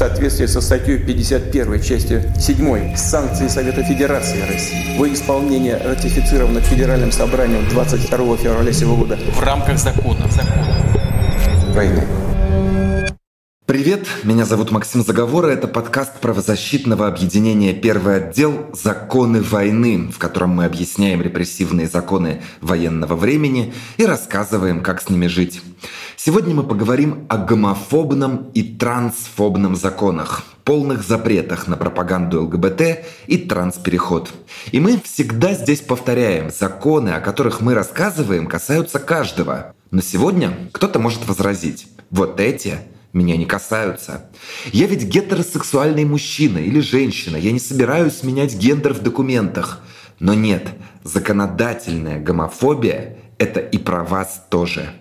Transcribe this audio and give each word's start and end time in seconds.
соответствии 0.00 0.46
со 0.46 0.62
статьей 0.62 0.96
51 0.96 1.82
части 1.82 2.22
7 2.38 2.96
санкции 2.96 3.48
Совета 3.48 3.84
Федерации 3.84 4.40
России 4.50 4.98
во 4.98 5.06
исполнение 5.12 5.76
ратифицированных 5.76 6.64
Федеральным 6.64 7.12
собранием 7.12 7.68
22 7.68 8.36
февраля 8.38 8.72
сего 8.72 8.96
года 8.96 9.18
в 9.34 9.40
рамках 9.42 9.76
закона, 9.76 10.26
закона. 10.30 11.74
войны. 11.74 12.19
Привет, 13.70 14.08
меня 14.24 14.46
зовут 14.46 14.72
Максим 14.72 15.04
Заговора. 15.04 15.46
Это 15.46 15.68
подкаст 15.68 16.18
правозащитного 16.18 17.06
объединения 17.06 17.72
«Первый 17.72 18.16
отдел. 18.16 18.66
Законы 18.72 19.40
войны», 19.42 20.10
в 20.10 20.18
котором 20.18 20.50
мы 20.50 20.64
объясняем 20.64 21.22
репрессивные 21.22 21.86
законы 21.86 22.42
военного 22.60 23.14
времени 23.14 23.72
и 23.96 24.06
рассказываем, 24.06 24.82
как 24.82 25.00
с 25.00 25.08
ними 25.08 25.28
жить. 25.28 25.62
Сегодня 26.16 26.52
мы 26.52 26.64
поговорим 26.64 27.26
о 27.28 27.38
гомофобном 27.38 28.50
и 28.54 28.64
трансфобном 28.64 29.76
законах, 29.76 30.42
полных 30.64 31.04
запретах 31.04 31.68
на 31.68 31.76
пропаганду 31.76 32.42
ЛГБТ 32.42 33.04
и 33.28 33.36
транспереход. 33.36 34.32
И 34.72 34.80
мы 34.80 35.00
всегда 35.00 35.54
здесь 35.54 35.80
повторяем, 35.80 36.50
законы, 36.50 37.10
о 37.10 37.20
которых 37.20 37.60
мы 37.60 37.74
рассказываем, 37.74 38.48
касаются 38.48 38.98
каждого. 38.98 39.76
Но 39.92 40.00
сегодня 40.00 40.54
кто-то 40.72 40.98
может 40.98 41.28
возразить, 41.28 41.86
вот 42.10 42.40
эти 42.40 42.80
меня 43.12 43.36
не 43.36 43.46
касаются. 43.46 44.30
Я 44.72 44.86
ведь 44.86 45.04
гетеросексуальный 45.04 46.04
мужчина 46.04 46.58
или 46.58 46.80
женщина, 46.80 47.36
я 47.36 47.52
не 47.52 47.60
собираюсь 47.60 48.22
менять 48.22 48.56
гендер 48.56 48.94
в 48.94 49.02
документах. 49.02 49.80
Но 50.18 50.34
нет, 50.34 50.68
законодательная 51.02 52.20
гомофобия– 52.20 53.16
это 53.38 53.60
и 53.60 53.78
про 53.78 54.04
вас 54.04 54.46
тоже. 54.50 54.92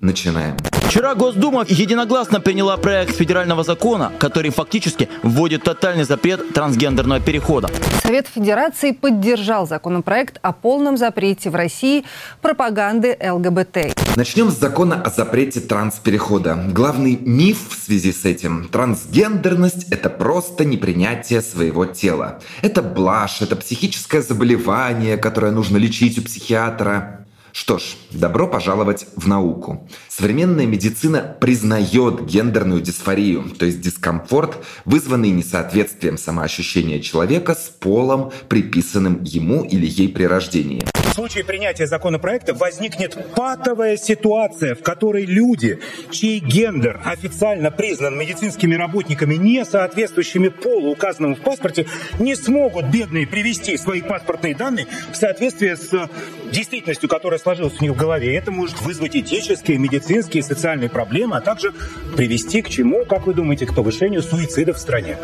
Начинаем. 0.00 0.56
Вчера 0.88 1.14
Госдума 1.14 1.66
единогласно 1.68 2.40
приняла 2.40 2.78
проект 2.78 3.14
федерального 3.14 3.62
закона, 3.62 4.10
который 4.18 4.50
фактически 4.50 5.10
вводит 5.22 5.62
тотальный 5.64 6.04
запрет 6.04 6.54
трансгендерного 6.54 7.20
перехода. 7.20 7.68
Совет 8.02 8.26
Федерации 8.26 8.92
поддержал 8.92 9.66
законопроект 9.66 10.38
о 10.40 10.52
полном 10.54 10.96
запрете 10.96 11.50
в 11.50 11.54
России 11.54 12.06
пропаганды 12.40 13.18
ЛГБТ. 13.22 14.16
Начнем 14.16 14.50
с 14.50 14.58
закона 14.58 15.02
о 15.02 15.10
запрете 15.10 15.60
трансперехода. 15.60 16.58
Главный 16.72 17.18
миф 17.20 17.68
в 17.68 17.74
связи 17.74 18.10
с 18.10 18.24
этим– 18.24 18.66
трансгендерность– 18.72 19.88
это 19.90 20.08
просто 20.08 20.64
непринятие 20.64 21.42
своего 21.42 21.84
тела. 21.84 22.40
Это 22.62 22.82
блажь, 22.82 23.42
это 23.42 23.56
психическое 23.56 24.22
заболевание, 24.22 25.18
которое 25.18 25.52
нужно 25.52 25.76
лечить 25.76 26.18
у 26.18 26.22
психиатра. 26.22 27.26
Что 27.60 27.78
ж, 27.78 27.82
добро 28.12 28.46
пожаловать 28.46 29.06
в 29.16 29.26
науку. 29.26 29.88
Современная 30.08 30.64
медицина 30.64 31.36
признает 31.40 32.24
гендерную 32.24 32.80
дисфорию, 32.80 33.50
то 33.58 33.66
есть 33.66 33.80
дискомфорт, 33.80 34.64
вызванный 34.84 35.30
несоответствием 35.30 36.18
самоощущения 36.18 37.00
человека 37.00 37.56
с 37.56 37.68
полом, 37.80 38.30
приписанным 38.48 39.24
ему 39.24 39.64
или 39.64 39.86
ей 39.86 40.08
при 40.08 40.22
рождении. 40.22 40.86
Случае 41.18 41.42
принятия 41.42 41.88
законопроекта 41.88 42.54
возникнет 42.54 43.18
патовая 43.34 43.96
ситуация, 43.96 44.76
в 44.76 44.84
которой 44.84 45.24
люди, 45.24 45.80
чей 46.12 46.38
гендер 46.38 47.00
официально 47.04 47.72
признан 47.72 48.16
медицинскими 48.16 48.76
работниками, 48.76 49.34
не 49.34 49.64
соответствующими 49.64 50.46
полу, 50.46 50.92
указанному 50.92 51.34
в 51.34 51.40
паспорте, 51.40 51.86
не 52.20 52.36
смогут 52.36 52.84
бедные 52.84 53.26
привести 53.26 53.76
свои 53.78 54.00
паспортные 54.00 54.54
данные 54.54 54.86
в 55.10 55.16
соответствие 55.16 55.74
с 55.74 56.08
действительностью, 56.52 57.08
которая 57.08 57.40
сложилась 57.40 57.74
у 57.80 57.82
них 57.82 57.94
в 57.94 57.96
голове. 57.96 58.36
Это 58.36 58.52
может 58.52 58.80
вызвать 58.82 59.16
этические, 59.16 59.78
медицинские, 59.78 60.44
социальные 60.44 60.88
проблемы, 60.88 61.38
а 61.38 61.40
также 61.40 61.72
привести 62.16 62.62
к 62.62 62.68
чему, 62.68 63.04
как 63.04 63.26
вы 63.26 63.34
думаете, 63.34 63.66
к 63.66 63.74
повышению 63.74 64.22
суицида 64.22 64.72
в 64.72 64.78
стране. 64.78 65.16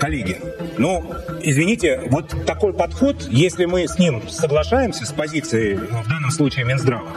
Коллеги, 0.00 0.38
ну, 0.82 1.02
извините, 1.40 2.02
вот 2.10 2.34
такой 2.44 2.72
подход, 2.72 3.28
если 3.30 3.66
мы 3.66 3.86
с 3.86 4.00
ним 4.00 4.28
соглашаемся, 4.28 5.06
с 5.06 5.12
позицией, 5.12 5.76
в 5.76 6.08
данном 6.08 6.32
случае 6.32 6.64
Минздрава, 6.64 7.08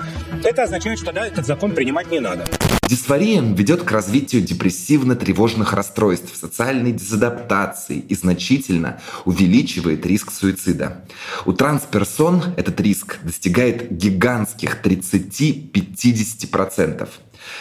это 0.44 0.62
означает, 0.64 1.00
что 1.00 1.12
да, 1.12 1.26
этот 1.26 1.48
закон 1.48 1.72
принимать 1.72 2.12
не 2.12 2.20
надо. 2.20 2.46
Дисфория 2.88 3.42
ведет 3.42 3.82
к 3.82 3.92
развитию 3.92 4.44
депрессивно-тревожных 4.44 5.74
расстройств, 5.74 6.36
социальной 6.36 6.92
дезадаптации 6.92 7.98
и 7.98 8.14
значительно 8.14 9.02
увеличивает 9.26 10.06
риск 10.06 10.32
суицида. 10.32 11.04
У 11.46 11.54
трансперсон 11.54 12.44
этот 12.58 12.80
риск 12.80 13.18
достигает 13.24 13.92
гигантских 13.92 14.84
30-50%. 14.84 17.10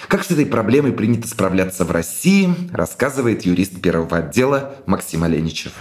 Как 0.08 0.24
с 0.24 0.30
этой 0.30 0.46
проблемой 0.46 0.92
принято 0.92 1.28
справляться 1.28 1.84
в 1.84 1.90
России, 1.90 2.54
рассказывает 2.72 3.44
юрист 3.44 3.80
первого 3.80 4.18
отдела 4.18 4.76
Максим 4.86 5.24
Оленичев. 5.24 5.72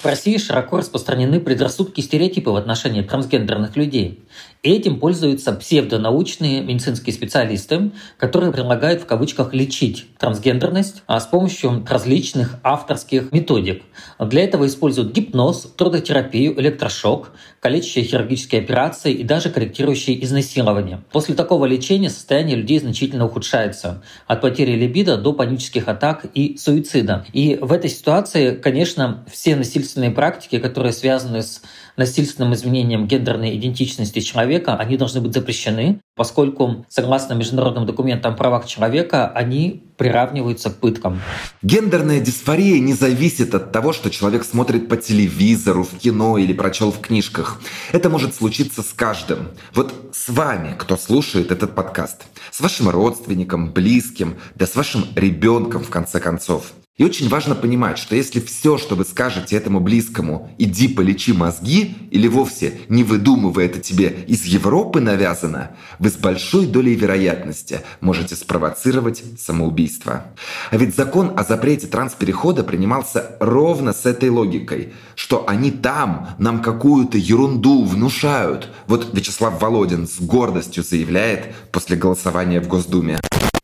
В 0.00 0.04
России 0.04 0.36
широко 0.38 0.76
распространены 0.76 1.40
предрассудки 1.40 1.98
и 1.98 2.02
стереотипы 2.04 2.50
в 2.50 2.56
отношении 2.56 3.02
трансгендерных 3.02 3.74
людей. 3.74 4.24
Этим 4.62 5.00
пользуются 5.00 5.52
псевдонаучные 5.52 6.62
медицинские 6.62 7.12
специалисты, 7.12 7.90
которые 8.16 8.52
предлагают 8.52 9.02
в 9.02 9.06
кавычках 9.06 9.52
лечить 9.52 10.06
трансгендерность 10.18 11.02
а 11.08 11.18
с 11.18 11.26
помощью 11.26 11.84
различных 11.88 12.60
авторских 12.62 13.32
методик. 13.32 13.82
Для 14.20 14.44
этого 14.44 14.68
используют 14.68 15.12
гипноз, 15.12 15.62
трудотерапию, 15.76 16.60
электрошок, 16.60 17.32
калечащие 17.60 18.04
хирургические 18.04 18.62
операции 18.62 19.12
и 19.12 19.24
даже 19.24 19.50
корректирующие 19.50 20.22
изнасилование. 20.24 21.02
После 21.12 21.34
такого 21.34 21.64
лечения 21.66 22.10
состояние 22.10 22.56
людей 22.56 22.78
значительно 22.78 23.26
ухудшается. 23.26 24.02
От 24.26 24.40
потери 24.40 24.72
либидо 24.72 25.16
до 25.16 25.32
панических 25.32 25.88
атак 25.88 26.26
и 26.34 26.56
суицида. 26.56 27.26
И 27.32 27.58
в 27.60 27.72
этой 27.72 27.90
ситуации, 27.90 28.54
конечно, 28.54 29.24
все 29.30 29.56
насильственные 29.56 30.10
практики, 30.10 30.58
которые 30.58 30.92
связаны 30.92 31.42
с 31.42 31.62
насильственным 31.98 32.54
изменением 32.54 33.06
гендерной 33.06 33.56
идентичности 33.56 34.20
человека, 34.20 34.76
они 34.76 34.96
должны 34.96 35.20
быть 35.20 35.34
запрещены, 35.34 36.00
поскольку, 36.16 36.86
согласно 36.88 37.34
международным 37.34 37.86
документам 37.86 38.34
о 38.34 38.36
правах 38.36 38.66
человека, 38.66 39.28
они 39.28 39.82
приравниваются 39.96 40.70
к 40.70 40.76
пыткам. 40.76 41.20
Гендерная 41.62 42.20
дисфория 42.20 42.78
не 42.78 42.94
зависит 42.94 43.54
от 43.54 43.72
того, 43.72 43.92
что 43.92 44.10
человек 44.10 44.44
смотрит 44.44 44.88
по 44.88 44.96
телевизору, 44.96 45.82
в 45.82 45.98
кино 45.98 46.38
или 46.38 46.52
прочел 46.52 46.92
в 46.92 47.00
книжках. 47.00 47.60
Это 47.92 48.08
может 48.08 48.34
случиться 48.34 48.82
с 48.82 48.92
каждым. 48.92 49.48
Вот 49.74 49.92
с 50.12 50.28
вами, 50.28 50.74
кто 50.78 50.96
слушает 50.96 51.50
этот 51.50 51.74
подкаст. 51.74 52.26
С 52.50 52.60
вашим 52.60 52.88
родственником, 52.88 53.72
близким, 53.72 54.36
да 54.54 54.66
с 54.66 54.76
вашим 54.76 55.04
ребенком, 55.16 55.82
в 55.82 55.90
конце 55.90 56.20
концов. 56.20 56.72
И 56.98 57.04
очень 57.04 57.28
важно 57.28 57.54
понимать, 57.54 57.96
что 57.96 58.16
если 58.16 58.40
все, 58.40 58.76
что 58.76 58.96
вы 58.96 59.04
скажете 59.04 59.54
этому 59.54 59.78
близкому, 59.78 60.50
иди 60.58 60.88
полечи 60.88 61.32
мозги, 61.32 61.96
или 62.10 62.26
вовсе 62.26 62.80
не 62.88 63.04
выдумывая 63.04 63.66
это 63.66 63.78
тебе 63.78 64.24
из 64.26 64.44
Европы 64.44 65.00
навязано, 65.00 65.70
вы 66.00 66.10
с 66.10 66.16
большой 66.16 66.66
долей 66.66 66.96
вероятности 66.96 67.82
можете 68.00 68.34
спровоцировать 68.34 69.22
самоубийство. 69.38 70.24
А 70.72 70.76
ведь 70.76 70.96
закон 70.96 71.34
о 71.36 71.44
запрете 71.44 71.86
трансперехода 71.86 72.64
принимался 72.64 73.36
ровно 73.38 73.92
с 73.92 74.04
этой 74.04 74.28
логикой, 74.28 74.92
что 75.14 75.48
они 75.48 75.70
там 75.70 76.30
нам 76.38 76.60
какую-то 76.60 77.16
ерунду 77.16 77.84
внушают. 77.84 78.70
Вот 78.88 79.14
Вячеслав 79.14 79.62
Володин 79.62 80.08
с 80.08 80.20
гордостью 80.20 80.82
заявляет 80.82 81.54
после 81.70 81.96
голосования 81.96 82.60
в 82.60 82.66
Госдуме. 82.66 83.20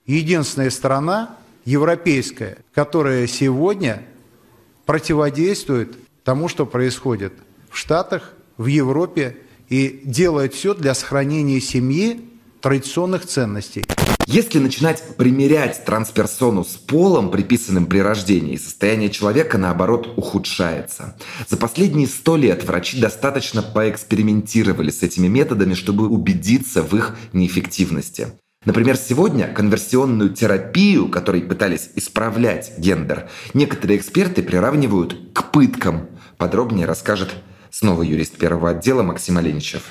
Единственная 0.07 0.71
страна, 0.71 1.37
европейская, 1.65 2.59
которая 2.73 3.27
сегодня 3.27 4.03
противодействует 4.87 5.97
тому, 6.25 6.49
что 6.49 6.67
происходит 6.67 7.33
в 7.71 7.77
Штатах, 7.77 8.33
в 8.57 8.67
Европе 8.67 9.37
и 9.69 10.03
делает 10.05 10.55
все 10.55 10.75
для 10.75 10.95
сохранения 10.95 11.61
семьи 11.61 12.21
традиционных 12.61 13.27
ценностей. 13.27 13.85
Если 14.27 14.59
начинать 14.59 15.17
примерять 15.17 15.85
трансперсону 15.85 16.65
с 16.65 16.77
полом, 16.77 17.31
приписанным 17.31 17.85
при 17.85 17.99
рождении, 17.99 18.57
состояние 18.57 19.11
человека, 19.11 19.59
наоборот, 19.59 20.15
ухудшается. 20.17 21.15
За 21.47 21.59
последние 21.59 22.07
сто 22.07 22.37
лет 22.37 22.65
врачи 22.65 22.99
достаточно 22.99 23.63
поэкспериментировали 23.63 24.91
с 24.91 25.03
этими 25.03 25.27
методами, 25.27 25.75
чтобы 25.75 26.09
убедиться 26.09 26.83
в 26.83 26.97
их 26.97 27.17
неэффективности. 27.35 28.29
Например, 28.65 28.97
сегодня 28.97 29.49
конверсионную 29.49 30.31
терапию, 30.31 31.09
которой 31.09 31.43
пытались 31.43 31.91
исправлять 31.97 32.73
гендер, 32.79 33.29
некоторые 33.53 33.99
эксперты 33.99 34.43
приравнивают 34.43 35.17
к 35.35 35.51
пыткам. 35.51 36.09
Подробнее 36.39 36.87
расскажет 36.87 37.31
снова 37.71 38.03
юрист 38.03 38.37
первого 38.39 38.71
отдела 38.71 39.03
Максим 39.03 39.37
Оленичев. 39.37 39.91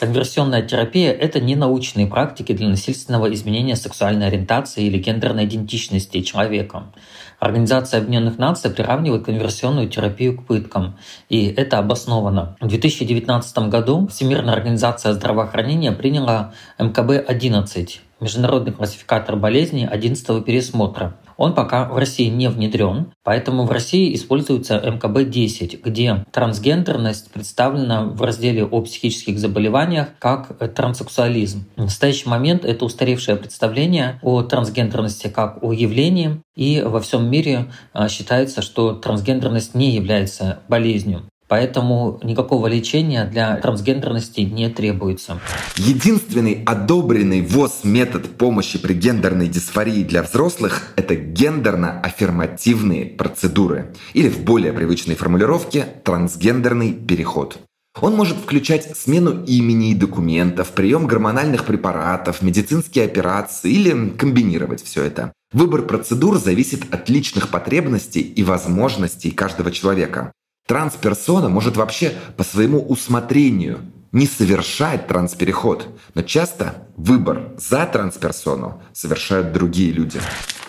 Конверсионная 0.00 0.62
терапия– 0.62 1.12
это 1.20 1.40
не 1.40 1.54
научные 1.54 2.08
практики 2.08 2.52
для 2.52 2.68
насильственного 2.68 3.32
изменения 3.34 3.76
сексуальной 3.76 4.26
ориентации 4.26 4.84
или 4.84 4.98
гендерной 4.98 5.44
идентичности 5.44 6.22
человека. 6.22 6.92
Организация 7.42 7.98
Объединенных 7.98 8.38
Наций 8.38 8.70
приравнивает 8.70 9.24
конверсионную 9.24 9.88
терапию 9.88 10.38
к 10.38 10.46
пыткам, 10.46 10.96
и 11.28 11.46
это 11.46 11.78
обосновано. 11.78 12.56
В 12.60 12.68
2019 12.68 13.58
году 13.68 14.06
Всемирная 14.06 14.54
организация 14.54 15.12
здравоохранения 15.12 15.90
приняла 15.90 16.52
МКБ-11 16.78 17.98
международный 18.22 18.72
классификатор 18.72 19.36
болезней 19.36 19.86
11 19.86 20.44
пересмотра. 20.44 21.16
Он 21.36 21.54
пока 21.54 21.88
в 21.88 21.96
России 21.96 22.28
не 22.28 22.48
внедрен, 22.48 23.12
поэтому 23.24 23.64
в 23.64 23.72
России 23.72 24.14
используется 24.14 24.76
МКБ-10, 24.78 25.80
где 25.82 26.24
трансгендерность 26.30 27.32
представлена 27.32 28.04
в 28.04 28.22
разделе 28.22 28.64
о 28.64 28.80
психических 28.82 29.38
заболеваниях 29.38 30.08
как 30.18 30.56
транссексуализм. 30.74 31.64
В 31.76 31.82
настоящий 31.82 32.28
момент 32.28 32.64
это 32.64 32.84
устаревшее 32.84 33.36
представление 33.36 34.20
о 34.22 34.42
трансгендерности 34.42 35.28
как 35.28 35.62
о 35.62 35.72
явлении, 35.72 36.40
и 36.54 36.82
во 36.82 37.00
всем 37.00 37.30
мире 37.30 37.72
а, 37.92 38.08
считается, 38.08 38.62
что 38.62 38.92
трансгендерность 38.92 39.74
не 39.74 39.90
является 39.90 40.60
болезнью. 40.68 41.22
Поэтому 41.52 42.18
никакого 42.22 42.66
лечения 42.66 43.26
для 43.26 43.56
трансгендерности 43.56 44.40
не 44.40 44.70
требуется. 44.70 45.38
Единственный 45.76 46.62
одобренный 46.64 47.42
ВОЗ 47.42 47.80
метод 47.84 48.38
помощи 48.38 48.78
при 48.78 48.94
гендерной 48.94 49.48
дисфории 49.48 50.02
для 50.02 50.22
взрослых– 50.22 50.94
это 50.96 51.14
гендерно-аффирмативные 51.14 53.04
процедуры. 53.04 53.94
Или 54.14 54.30
в 54.30 54.40
более 54.44 54.72
привычной 54.72 55.14
формулировке– 55.14 55.84
трансгендерный 56.04 56.94
переход. 56.94 57.58
Он 58.00 58.16
может 58.16 58.38
включать 58.38 58.96
смену 58.96 59.44
имени 59.44 59.90
и 59.90 59.94
документов, 59.94 60.70
прием 60.70 61.06
гормональных 61.06 61.66
препаратов, 61.66 62.40
медицинские 62.40 63.04
операции 63.04 63.70
или 63.70 64.08
комбинировать 64.08 64.82
все 64.82 65.02
это. 65.02 65.34
Выбор 65.52 65.82
процедур 65.82 66.38
зависит 66.38 66.94
от 66.94 67.10
личных 67.10 67.50
потребностей 67.50 68.22
и 68.22 68.42
возможностей 68.42 69.30
каждого 69.32 69.70
человека. 69.70 70.32
Трансперсона 70.66 71.48
может 71.48 71.76
вообще 71.76 72.12
по 72.36 72.44
своему 72.44 72.80
усмотрению 72.80 73.80
не 74.12 74.26
совершать 74.26 75.06
транспереход, 75.06 75.88
но 76.14 76.22
часто 76.22 76.86
выбор 76.96 77.52
за 77.56 77.86
трансперсону 77.86 78.82
совершают 78.92 79.52
другие 79.52 79.90
люди. 79.90 80.20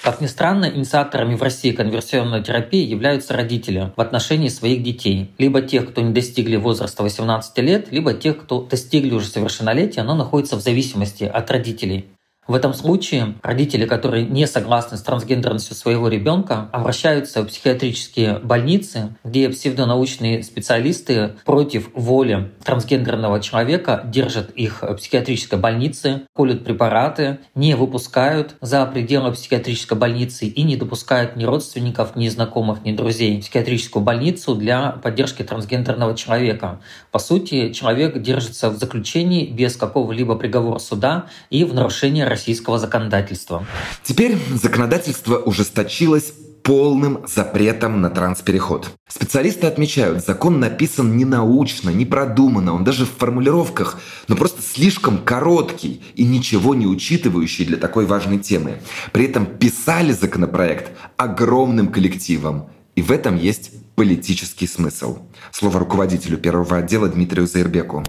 Как 0.02 0.20
ни 0.20 0.28
странно, 0.28 0.66
инициаторами 0.66 1.36
в 1.36 1.44
России 1.44 1.72
конверсионной 1.72 2.44
терапии 2.44 2.86
являются 2.86 3.34
родители 3.34 3.94
в 3.96 4.02
отношении 4.02 4.50
своих 4.50 4.84
детей. 4.84 5.32
Либо 5.38 5.62
тех, 5.62 5.90
кто 5.90 6.02
не 6.02 6.14
достигли 6.14 6.58
возраста 6.58 7.04
18 7.04 7.58
лет, 7.60 7.92
либо 7.92 8.14
тех, 8.14 8.42
кто 8.42 8.64
достигли 8.64 9.14
уже 9.14 9.28
совершеннолетия, 9.28 10.04
но 10.04 10.16
находятся 10.16 10.58
в 10.58 10.62
зависимости 10.62 11.24
от 11.24 11.50
родителей. 11.50 12.10
В 12.46 12.56
этом 12.56 12.74
случае 12.74 13.36
родители, 13.42 13.86
которые 13.86 14.26
не 14.26 14.48
согласны 14.48 14.98
с 14.98 15.02
трансгендерностью 15.02 15.78
своего 15.78 16.10
ребенка, 16.10 16.68
обращаются 16.74 17.42
в 17.42 17.48
психиатрические 17.48 18.40
больницы, 18.40 19.16
где 19.24 19.48
псевдонаучные 19.48 20.44
специалисты 20.44 21.36
против 21.46 21.90
воли 21.94 22.52
трансгендерного 22.66 23.40
человека 23.40 24.02
держат 24.06 24.50
их 24.52 24.82
в 24.82 24.96
психиатрической 24.96 25.58
больнице, 25.58 26.24
колют 26.36 26.66
препараты, 26.66 27.40
не 27.56 27.76
выпускают 27.76 28.56
за 28.60 28.86
пределы 28.88 29.32
психиатрической 29.32 29.98
больницы 29.98 30.46
и 30.46 30.64
не 30.64 30.76
допускают 30.76 31.38
ни 31.38 31.46
родственников, 31.46 32.18
ни 32.18 32.28
знакомых, 32.28 32.84
ни 32.84 32.92
друзей 32.92 33.38
в 33.38 33.42
психиатрическую 33.44 34.04
больницу 34.04 34.54
для 34.56 34.92
поддержки 34.92 35.44
трансгендерного 35.44 36.14
человека. 36.14 36.82
По 37.10 37.20
сути, 37.20 37.72
человек 37.72 38.22
держится 38.22 38.70
в 38.70 38.76
заключении 38.76 39.46
без 39.46 39.78
какого-либо 39.78 40.36
приговора 40.36 40.80
суда 40.80 41.28
и 41.50 41.64
в 41.64 41.74
нарушении 41.74 42.33
российского 42.34 42.80
законодательства. 42.80 43.66
Теперь 44.04 44.38
законодательство 44.56 45.38
ужесточилось 45.38 46.34
полным 46.64 47.20
запретом 47.28 48.02
на 48.02 48.10
транспереход. 48.10 48.90
Специалисты 49.08 49.68
отмечают, 49.68 50.26
закон 50.26 50.60
написан 50.60 51.16
не 51.18 51.26
научно, 51.26 51.90
не 51.90 52.06
продуманно, 52.06 52.74
он 52.74 52.84
даже 52.84 53.06
в 53.06 53.12
формулировках, 53.12 54.00
но 54.28 54.36
просто 54.36 54.62
слишком 54.62 55.18
короткий 55.18 56.02
и 56.16 56.24
ничего 56.24 56.74
не 56.74 56.88
учитывающий 56.88 57.66
для 57.66 57.78
такой 57.78 58.06
важной 58.06 58.40
темы. 58.40 58.82
При 59.12 59.26
этом 59.26 59.46
писали 59.46 60.14
законопроект 60.14 60.92
огромным 61.18 61.90
коллективом, 61.90 62.70
и 62.96 63.02
в 63.02 63.12
этом 63.12 63.38
есть 63.38 63.72
политический 63.96 64.68
смысл. 64.68 65.20
Слово 65.52 65.80
руководителю 65.80 66.38
первого 66.38 66.78
отдела 66.78 67.08
Дмитрию 67.10 67.46
Заирбеку. 67.46 68.04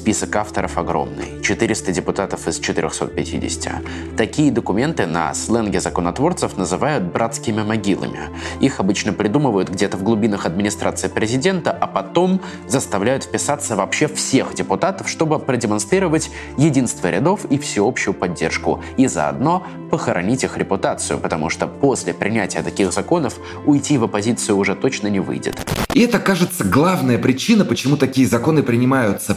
Список 0.00 0.34
авторов 0.36 0.78
огромный. 0.78 1.42
400 1.42 1.92
депутатов 1.92 2.48
из 2.48 2.58
450. 2.58 4.16
Такие 4.16 4.50
документы 4.50 5.04
на 5.04 5.34
сленге 5.34 5.78
законотворцев 5.78 6.56
называют 6.56 7.04
братскими 7.04 7.62
могилами. 7.62 8.20
Их 8.60 8.80
обычно 8.80 9.12
придумывают 9.12 9.68
где-то 9.68 9.98
в 9.98 10.02
глубинах 10.02 10.46
администрации 10.46 11.08
президента, 11.08 11.70
а 11.70 11.86
потом 11.86 12.40
заставляют 12.66 13.24
вписаться 13.24 13.76
вообще 13.76 14.08
всех 14.08 14.54
депутатов, 14.54 15.06
чтобы 15.06 15.38
продемонстрировать 15.38 16.30
единство 16.56 17.10
рядов 17.10 17.44
и 17.44 17.58
всеобщую 17.58 18.14
поддержку. 18.14 18.82
И 18.96 19.06
заодно 19.06 19.66
похоронить 19.90 20.44
их 20.44 20.56
репутацию, 20.56 21.18
потому 21.18 21.50
что 21.50 21.66
после 21.66 22.14
принятия 22.14 22.62
таких 22.62 22.90
законов 22.90 23.34
уйти 23.66 23.98
в 23.98 24.04
оппозицию 24.04 24.56
уже 24.56 24.74
точно 24.74 25.08
не 25.08 25.20
выйдет. 25.20 25.58
И 25.92 26.00
это, 26.02 26.20
кажется, 26.20 26.64
главная 26.64 27.18
причина, 27.18 27.64
почему 27.64 27.96
такие 27.96 28.26
законы 28.26 28.62
принимаются. 28.62 29.34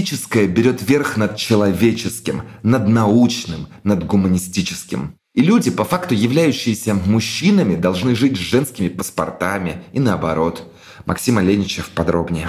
Политическое 0.00 0.46
берет 0.46 0.80
верх 0.80 1.18
над 1.18 1.36
человеческим, 1.36 2.44
над 2.62 2.88
научным, 2.88 3.66
над 3.84 4.06
гуманистическим. 4.06 5.14
И 5.34 5.42
люди, 5.42 5.70
по 5.70 5.84
факту 5.84 6.14
являющиеся 6.14 6.94
мужчинами, 6.94 7.76
должны 7.76 8.14
жить 8.14 8.38
с 8.38 8.40
женскими 8.40 8.88
паспортами 8.88 9.82
и 9.92 10.00
наоборот. 10.00 10.62
Максим 11.04 11.36
Оленичев 11.36 11.90
подробнее. 11.90 12.48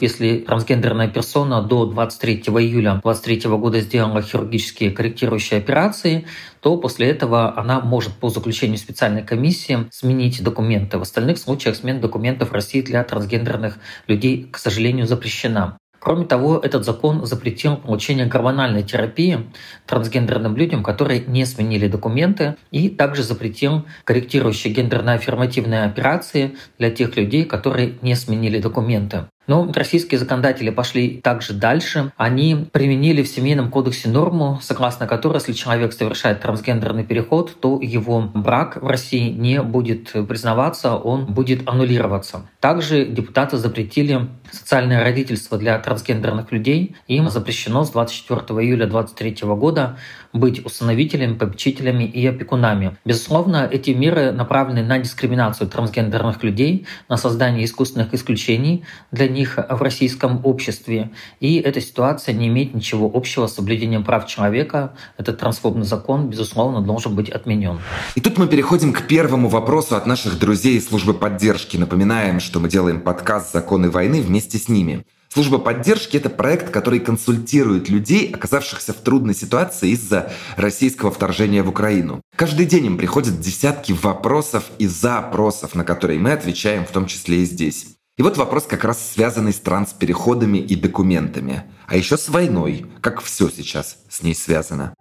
Если 0.00 0.38
трансгендерная 0.38 1.06
персона 1.06 1.62
до 1.62 1.86
23 1.86 2.38
июля 2.38 3.00
2023 3.04 3.50
года 3.52 3.80
сделала 3.80 4.20
хирургические 4.20 4.90
корректирующие 4.90 5.58
операции, 5.58 6.26
то 6.58 6.76
после 6.76 7.06
этого 7.06 7.56
она 7.56 7.78
может 7.82 8.14
по 8.14 8.30
заключению 8.30 8.78
специальной 8.78 9.22
комиссии 9.22 9.86
сменить 9.92 10.42
документы. 10.42 10.98
В 10.98 11.02
остальных 11.02 11.38
случаях 11.38 11.76
смена 11.76 12.00
документов 12.00 12.50
в 12.50 12.52
России 12.52 12.80
для 12.80 13.04
трансгендерных 13.04 13.78
людей, 14.08 14.48
к 14.50 14.58
сожалению, 14.58 15.06
запрещена. 15.06 15.78
Кроме 16.04 16.26
того, 16.26 16.58
этот 16.58 16.84
закон 16.84 17.24
запретил 17.24 17.78
получение 17.78 18.26
гормональной 18.26 18.82
терапии 18.82 19.50
трансгендерным 19.86 20.54
людям, 20.54 20.82
которые 20.82 21.20
не 21.20 21.46
сменили 21.46 21.88
документы, 21.88 22.56
и 22.70 22.90
также 22.90 23.22
запретил 23.22 23.86
корректирующие 24.04 24.74
гендерно-аффирмативные 24.74 25.84
операции 25.84 26.56
для 26.78 26.90
тех 26.90 27.16
людей, 27.16 27.46
которые 27.46 27.94
не 28.02 28.14
сменили 28.16 28.60
документы. 28.60 29.28
Но 29.46 29.70
российские 29.74 30.18
законодатели 30.18 30.70
пошли 30.70 31.20
также 31.22 31.52
дальше. 31.52 32.12
Они 32.16 32.66
применили 32.72 33.22
в 33.22 33.28
Семейном 33.28 33.70
кодексе 33.70 34.08
норму, 34.08 34.58
согласно 34.62 35.06
которой, 35.06 35.34
если 35.34 35.52
человек 35.52 35.92
совершает 35.92 36.40
трансгендерный 36.40 37.04
переход, 37.04 37.60
то 37.60 37.80
его 37.80 38.22
брак 38.34 38.78
в 38.80 38.86
России 38.86 39.30
не 39.30 39.62
будет 39.62 40.12
признаваться, 40.26 40.96
он 40.96 41.26
будет 41.26 41.68
аннулироваться. 41.68 42.46
Также 42.60 43.04
депутаты 43.04 43.56
запретили 43.56 44.28
социальное 44.50 45.02
родительство 45.02 45.58
для 45.58 45.78
трансгендерных 45.78 46.52
людей. 46.52 46.96
Им 47.08 47.28
запрещено 47.28 47.84
с 47.84 47.90
24 47.90 48.40
июля 48.60 48.86
2023 48.86 49.48
года 49.48 49.96
быть 50.32 50.64
усыновителями, 50.64 51.34
попечителями 51.34 52.04
и 52.04 52.26
опекунами. 52.26 52.96
Безусловно, 53.04 53.68
эти 53.70 53.90
меры 53.90 54.32
направлены 54.32 54.82
на 54.82 54.98
дискриминацию 54.98 55.68
трансгендерных 55.68 56.42
людей, 56.42 56.86
на 57.08 57.16
создание 57.16 57.64
искусственных 57.64 58.14
исключений 58.14 58.84
для 59.12 59.28
них 59.34 59.58
в 59.68 59.82
российском 59.82 60.40
обществе. 60.44 61.10
И 61.40 61.56
эта 61.56 61.82
ситуация 61.82 62.34
не 62.34 62.48
имеет 62.48 62.74
ничего 62.74 63.10
общего 63.12 63.46
с 63.46 63.54
соблюдением 63.54 64.04
прав 64.04 64.26
человека. 64.26 64.94
Этот 65.18 65.38
трансфобный 65.38 65.84
закон, 65.84 66.30
безусловно, 66.30 66.80
должен 66.80 67.14
быть 67.14 67.28
отменен. 67.28 67.80
И 68.14 68.20
тут 68.20 68.38
мы 68.38 68.46
переходим 68.46 68.94
к 68.94 69.02
первому 69.02 69.48
вопросу 69.48 69.96
от 69.96 70.06
наших 70.06 70.38
друзей 70.38 70.80
службы 70.80 71.12
поддержки. 71.12 71.76
Напоминаем, 71.76 72.40
что 72.40 72.60
мы 72.60 72.68
делаем 72.70 73.00
подкаст 73.02 73.52
«Законы 73.52 73.90
войны» 73.90 74.22
вместе 74.22 74.56
с 74.56 74.68
ними. 74.68 75.04
Служба 75.34 75.58
поддержки– 75.58 76.16
это 76.18 76.30
проект, 76.30 76.70
который 76.70 77.00
консультирует 77.00 77.88
людей, 77.88 78.30
оказавшихся 78.32 78.92
в 78.92 78.98
трудной 78.98 79.34
ситуации 79.34 79.90
из-за 79.90 80.32
российского 80.56 81.10
вторжения 81.10 81.64
в 81.64 81.68
Украину. 81.68 82.20
Каждый 82.36 82.66
день 82.66 82.86
им 82.86 82.96
приходят 82.96 83.40
десятки 83.40 83.90
вопросов 83.90 84.70
и 84.78 84.86
запросов, 84.86 85.74
на 85.74 85.82
которые 85.82 86.20
мы 86.20 86.30
отвечаем 86.30 86.84
в 86.84 86.92
том 86.92 87.06
числе 87.06 87.38
и 87.38 87.46
здесь. 87.46 87.93
И 88.16 88.22
вот 88.22 88.36
вопрос 88.36 88.64
как 88.64 88.84
раз 88.84 89.10
связанный 89.12 89.52
с 89.52 89.58
транспереходами 89.58 90.58
и 90.58 90.76
документами. 90.76 91.64
А 91.88 91.96
еще 91.96 92.16
с 92.16 92.28
войной, 92.28 92.86
как 93.00 93.20
все 93.20 93.48
сейчас 93.48 93.98
с 94.08 94.22
ней 94.22 94.36
связано. 94.36 94.94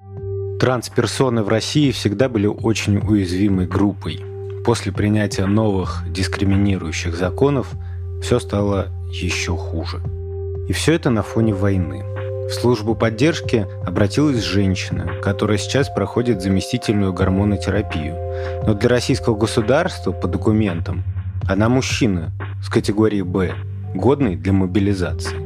Трансперсоны 0.60 1.44
в 1.44 1.48
России 1.48 1.92
всегда 1.92 2.28
были 2.28 2.48
очень 2.48 2.98
уязвимой 2.98 3.68
группой. 3.68 4.20
После 4.66 4.92
принятия 4.92 5.46
новых 5.46 6.04
дискриминирующих 6.10 7.16
законов 7.16 7.74
все 8.24 8.40
стало 8.40 8.88
еще 9.12 9.56
хуже. 9.56 10.02
И 10.68 10.74
все 10.74 10.94
это 10.94 11.12
на 11.12 11.22
фоне 11.22 11.54
войны. 11.54 12.04
В 12.48 12.52
службу 12.52 12.96
поддержки 12.96 13.68
обратилась 13.86 14.42
женщина, 14.42 15.22
которая 15.22 15.60
сейчас 15.60 15.88
проходит 15.88 16.42
заместительную 16.42 17.14
гормонотерапию. 17.14 18.18
Но 18.66 18.74
для 18.74 18.90
российского 18.90 19.36
государства 19.36 20.12
по 20.12 20.28
документам 20.28 21.04
она 21.48 21.70
мужчина 21.70 22.32
с 22.64 22.70
категории 22.70 23.22
«Б», 23.22 23.56
годный 23.94 24.36
для 24.36 24.54
мобилизации. 24.54 25.38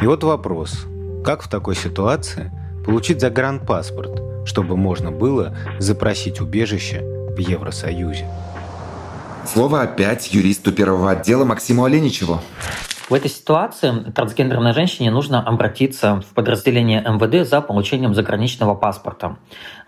И 0.00 0.06
вот 0.06 0.24
вопрос, 0.24 0.86
как 1.24 1.42
в 1.42 1.48
такой 1.48 1.76
ситуации 1.76 2.50
получить 2.84 3.20
загранпаспорт, 3.20 4.46
чтобы 4.46 4.76
можно 4.76 5.10
было 5.10 5.56
запросить 5.78 6.40
убежище 6.40 7.00
в 7.36 7.38
Евросоюзе. 7.38 8.26
Слово 9.52 9.82
опять 9.82 10.32
юристу 10.32 10.72
первого 10.72 11.10
отдела 11.10 11.44
Максиму 11.44 11.84
Оленичеву. 11.84 12.40
В 13.10 13.14
этой 13.14 13.28
ситуации 13.28 14.12
трансгендерной 14.14 14.72
женщине 14.72 15.10
нужно 15.10 15.42
обратиться 15.42 16.20
в 16.20 16.32
подразделение 16.32 17.00
МВД 17.00 17.44
за 17.44 17.60
получением 17.60 18.14
заграничного 18.14 18.76
паспорта. 18.76 19.36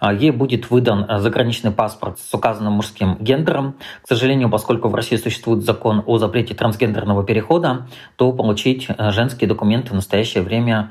А, 0.01 0.13
ей 0.13 0.33
будет 0.33 0.71
выдан 0.71 1.07
заграничный 1.21 1.71
паспорт 1.71 2.19
с 2.19 2.35
указанным 2.35 2.73
мужским 2.73 3.17
гендером. 3.21 3.77
К 4.03 4.09
сожалению, 4.09 4.51
поскольку 4.51 4.89
в 4.89 4.95
России 4.97 5.15
существует 5.15 5.63
закон 5.63 6.03
о 6.05 6.19
запрете 6.19 6.55
трансгендерного 6.55 7.23
перехода, 7.23 7.87
то 8.17 8.33
получить 8.33 8.89
э, 8.89 9.13
женские 9.13 9.47
документы 9.47 9.91
в 9.93 9.95
настоящее 9.95 10.43
время 10.43 10.91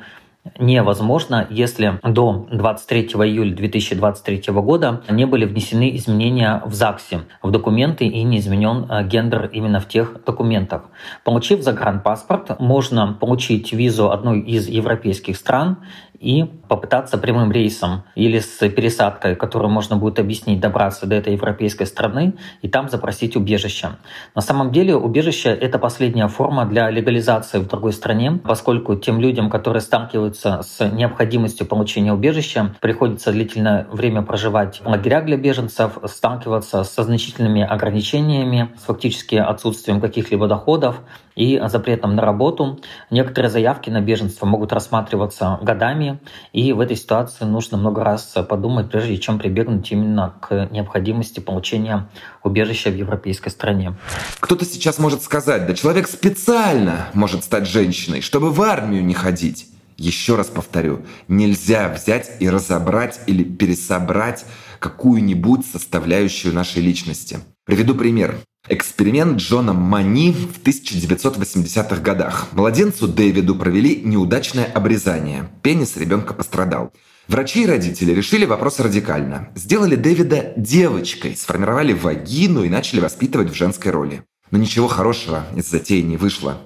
невозможно, 0.59 1.47
если 1.49 1.99
до 2.03 2.47
23 2.51 3.03
июля 3.03 3.55
2023 3.55 4.53
года 4.53 5.01
не 5.09 5.25
были 5.25 5.45
внесены 5.45 5.95
изменения 5.95 6.61
в 6.65 6.73
ЗАГСе, 6.73 7.21
в 7.41 7.51
документы 7.51 8.05
и 8.05 8.23
не 8.23 8.39
изменен 8.39 8.87
э, 8.89 9.03
гендер 9.07 9.49
именно 9.53 9.79
в 9.79 9.87
тех 9.87 10.23
документах. 10.25 10.83
Получив 11.23 11.61
загранпаспорт, 11.61 12.59
можно 12.59 13.13
получить 13.13 13.73
визу 13.73 14.11
одной 14.11 14.39
из 14.41 14.67
европейских 14.67 15.37
стран 15.37 15.77
и 16.21 16.43
попытаться 16.43 17.17
прямым 17.17 17.51
рейсом 17.51 18.03
или 18.13 18.39
с 18.39 18.69
пересадкой, 18.69 19.35
которую 19.35 19.71
можно 19.71 19.97
будет 19.97 20.19
объяснить, 20.19 20.59
добраться 20.59 21.07
до 21.07 21.15
этой 21.15 21.33
европейской 21.33 21.85
страны 21.85 22.35
и 22.61 22.69
там 22.69 22.89
запросить 22.89 23.35
убежище. 23.35 23.97
На 24.35 24.41
самом 24.41 24.71
деле 24.71 24.95
убежище— 24.95 25.49
это 25.61 25.79
последняя 25.79 26.27
форма 26.27 26.65
для 26.65 26.91
легализации 26.91 27.57
в 27.57 27.67
другой 27.67 27.91
стране, 27.91 28.39
поскольку 28.43 28.95
тем 28.95 29.19
людям, 29.19 29.49
которые 29.49 29.81
сталкиваются 29.81 30.61
с 30.61 30.87
необходимостью 30.87 31.65
получения 31.65 32.13
убежища, 32.13 32.75
приходится 32.79 33.31
длительное 33.31 33.87
время 33.91 34.21
проживать 34.21 34.81
в 34.83 34.87
лагерях 34.87 35.25
для 35.25 35.37
беженцев, 35.37 35.97
сталкиваться 36.05 36.83
со 36.83 37.03
значительными 37.03 37.63
ограничениями, 37.63 38.69
с 38.79 38.83
фактически 38.83 39.35
отсутствием 39.35 39.99
каких-либо 39.99 40.47
доходов 40.47 41.01
и 41.41 41.59
запретом 41.69 42.15
на 42.15 42.21
работу. 42.21 42.79
Некоторые 43.09 43.49
заявки 43.49 43.89
на 43.89 43.99
беженство 43.99 44.45
могут 44.45 44.71
рассматриваться 44.71 45.57
годами, 45.63 46.19
и 46.53 46.71
в 46.71 46.79
этой 46.79 46.95
ситуации 46.95 47.45
нужно 47.45 47.79
много 47.79 48.03
раз 48.03 48.35
подумать, 48.47 48.91
прежде 48.91 49.17
чем 49.17 49.39
прибегнуть 49.39 49.91
именно 49.91 50.35
к 50.39 50.69
необходимости 50.71 51.39
получения 51.39 52.07
убежища 52.43 52.91
в 52.91 52.95
европейской 52.95 53.49
стране. 53.49 53.95
Кто-то 54.39 54.65
сейчас 54.65 54.99
может 54.99 55.23
сказать, 55.23 55.65
да 55.65 55.73
человек 55.73 56.07
специально 56.07 57.07
может 57.13 57.43
стать 57.43 57.67
женщиной, 57.67 58.21
чтобы 58.21 58.51
в 58.51 58.61
армию 58.61 59.03
не 59.03 59.15
ходить. 59.15 59.67
Еще 59.97 60.35
раз 60.35 60.47
повторю, 60.47 61.05
нельзя 61.27 61.89
взять 61.89 62.31
и 62.39 62.49
разобрать 62.51 63.19
или 63.25 63.43
пересобрать 63.43 64.45
какую-нибудь 64.77 65.65
составляющую 65.65 66.53
нашей 66.53 66.83
личности. 66.83 67.39
Приведу 67.65 67.95
пример. 67.95 68.35
Эксперимент 68.69 69.39
Джона 69.39 69.73
Мани 69.73 70.31
в 70.31 70.61
1980-х 70.61 72.01
годах. 72.01 72.47
Младенцу 72.53 73.07
Дэвиду 73.07 73.55
провели 73.55 74.01
неудачное 74.03 74.65
обрезание. 74.65 75.49
Пенис 75.63 75.97
ребенка 75.97 76.35
пострадал. 76.35 76.93
Врачи 77.27 77.63
и 77.63 77.65
родители 77.65 78.13
решили 78.13 78.45
вопрос 78.45 78.79
радикально. 78.79 79.49
Сделали 79.55 79.95
Дэвида 79.95 80.53
девочкой, 80.57 81.35
сформировали 81.35 81.93
вагину 81.93 82.63
и 82.63 82.69
начали 82.69 82.99
воспитывать 82.99 83.49
в 83.49 83.55
женской 83.55 83.91
роли. 83.91 84.23
Но 84.51 84.57
ничего 84.57 84.89
хорошего 84.89 85.45
из 85.55 85.69
затеи 85.69 86.01
не 86.01 86.17
вышло. 86.17 86.57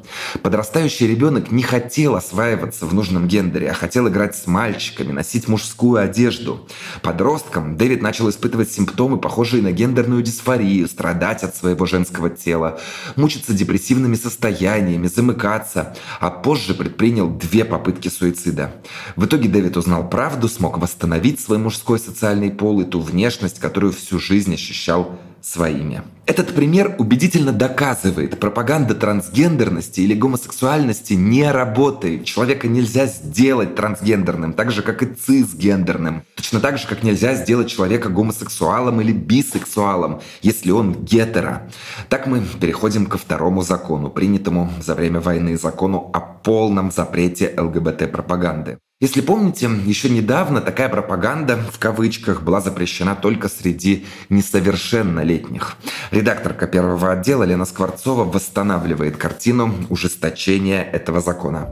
Подрастающий 0.42 1.06
ребенок 1.06 1.52
не 1.52 1.62
хотел 1.62 2.16
осваиваться 2.16 2.88
в 2.88 2.96
нужном 2.96 3.28
гендере, 3.28 3.70
а 3.70 3.76
хотел 3.76 4.08
играть 4.08 4.36
с 4.36 4.48
мальчиками, 4.48 5.12
носить 5.12 5.48
мужскую 5.48 6.02
одежду. 6.02 6.68
Подростком 7.04 7.78
Дэвид 7.78 8.02
начал 8.02 8.28
испытывать 8.28 8.72
симптомы, 8.72 9.18
похожие 9.20 9.62
на 9.62 9.72
гендерную 9.72 10.24
дисфорию, 10.24 10.88
страдать 10.88 11.44
от 11.44 11.56
своего 11.56 11.86
женского 11.86 12.32
тела, 12.32 12.80
мучиться 13.16 13.54
депрессивными 13.54 14.16
состояниями, 14.16 15.06
замыкаться, 15.06 15.96
а 16.20 16.32
позже 16.32 16.74
предпринял 16.74 17.30
две 17.30 17.66
попытки 17.66 18.08
суицида. 18.08 18.74
В 19.16 19.26
итоге 19.26 19.48
Дэвид 19.48 19.78
узнал 19.78 20.10
правду, 20.10 20.50
смог 20.50 20.80
восстановить 20.80 21.40
свой 21.40 21.60
мужской 21.60 22.00
социальный 22.00 22.50
пол 22.50 22.82
и 22.82 22.86
ту 22.86 23.00
внешность, 23.00 23.60
которую 23.60 23.94
всю 23.94 24.18
жизнь 24.18 24.56
ощущал 24.56 25.20
своими. 25.46 26.02
Этот 26.26 26.56
пример 26.56 26.96
убедительно 26.98 27.52
доказывает, 27.52 28.40
пропаганда 28.40 28.96
трансгендерности 28.96 30.02
или 30.02 30.16
гомосексуальности 30.16 31.14
не 31.14 31.52
работает. 31.52 32.26
Человека 32.26 32.68
нельзя 32.68 33.06
сделать 33.06 33.76
трансгендерным, 33.76 34.54
так 34.54 34.72
же, 34.72 34.82
как 34.82 35.04
и 35.04 35.06
цисгендерным. 35.06 36.24
Точно 36.36 36.60
так 36.60 36.80
же, 36.80 36.88
как 36.88 37.04
нельзя 37.04 37.36
сделать 37.36 37.70
человека 37.70 38.10
гомосексуалом 38.10 39.02
или 39.02 39.12
бисексуалом, 39.12 40.22
если 40.42 40.72
он 40.72 40.94
гетеро. 41.04 41.70
Так 42.10 42.26
мы 42.26 42.42
переходим 42.60 43.06
ко 43.06 43.20
второму 43.20 43.62
закону, 43.62 44.10
принятому 44.10 44.72
за 44.82 44.96
время 44.96 45.20
войны 45.20 45.58
закону 45.58 46.10
о 46.12 46.20
полном 46.22 46.90
запрете 46.92 47.54
ЛГБТ-пропаганды. 47.56 48.80
Если 49.06 49.22
помните, 49.22 49.70
еще 49.86 50.10
недавно 50.10 50.62
такая 50.62 50.90
пропаганда 50.90 51.58
в 51.72 51.78
кавычках 51.78 52.42
была 52.42 52.60
запрещена 52.60 53.16
только 53.16 53.50
среди 53.50 54.04
несовершеннолетних. 54.30 55.76
Редакторка 56.10 56.66
первого 56.66 57.12
отдела 57.12 57.44
Лена 57.44 57.66
Скворцова 57.66 58.24
восстанавливает 58.24 59.16
картину 59.16 59.76
ужесточения 59.92 60.82
этого 60.82 61.22
закона. 61.22 61.70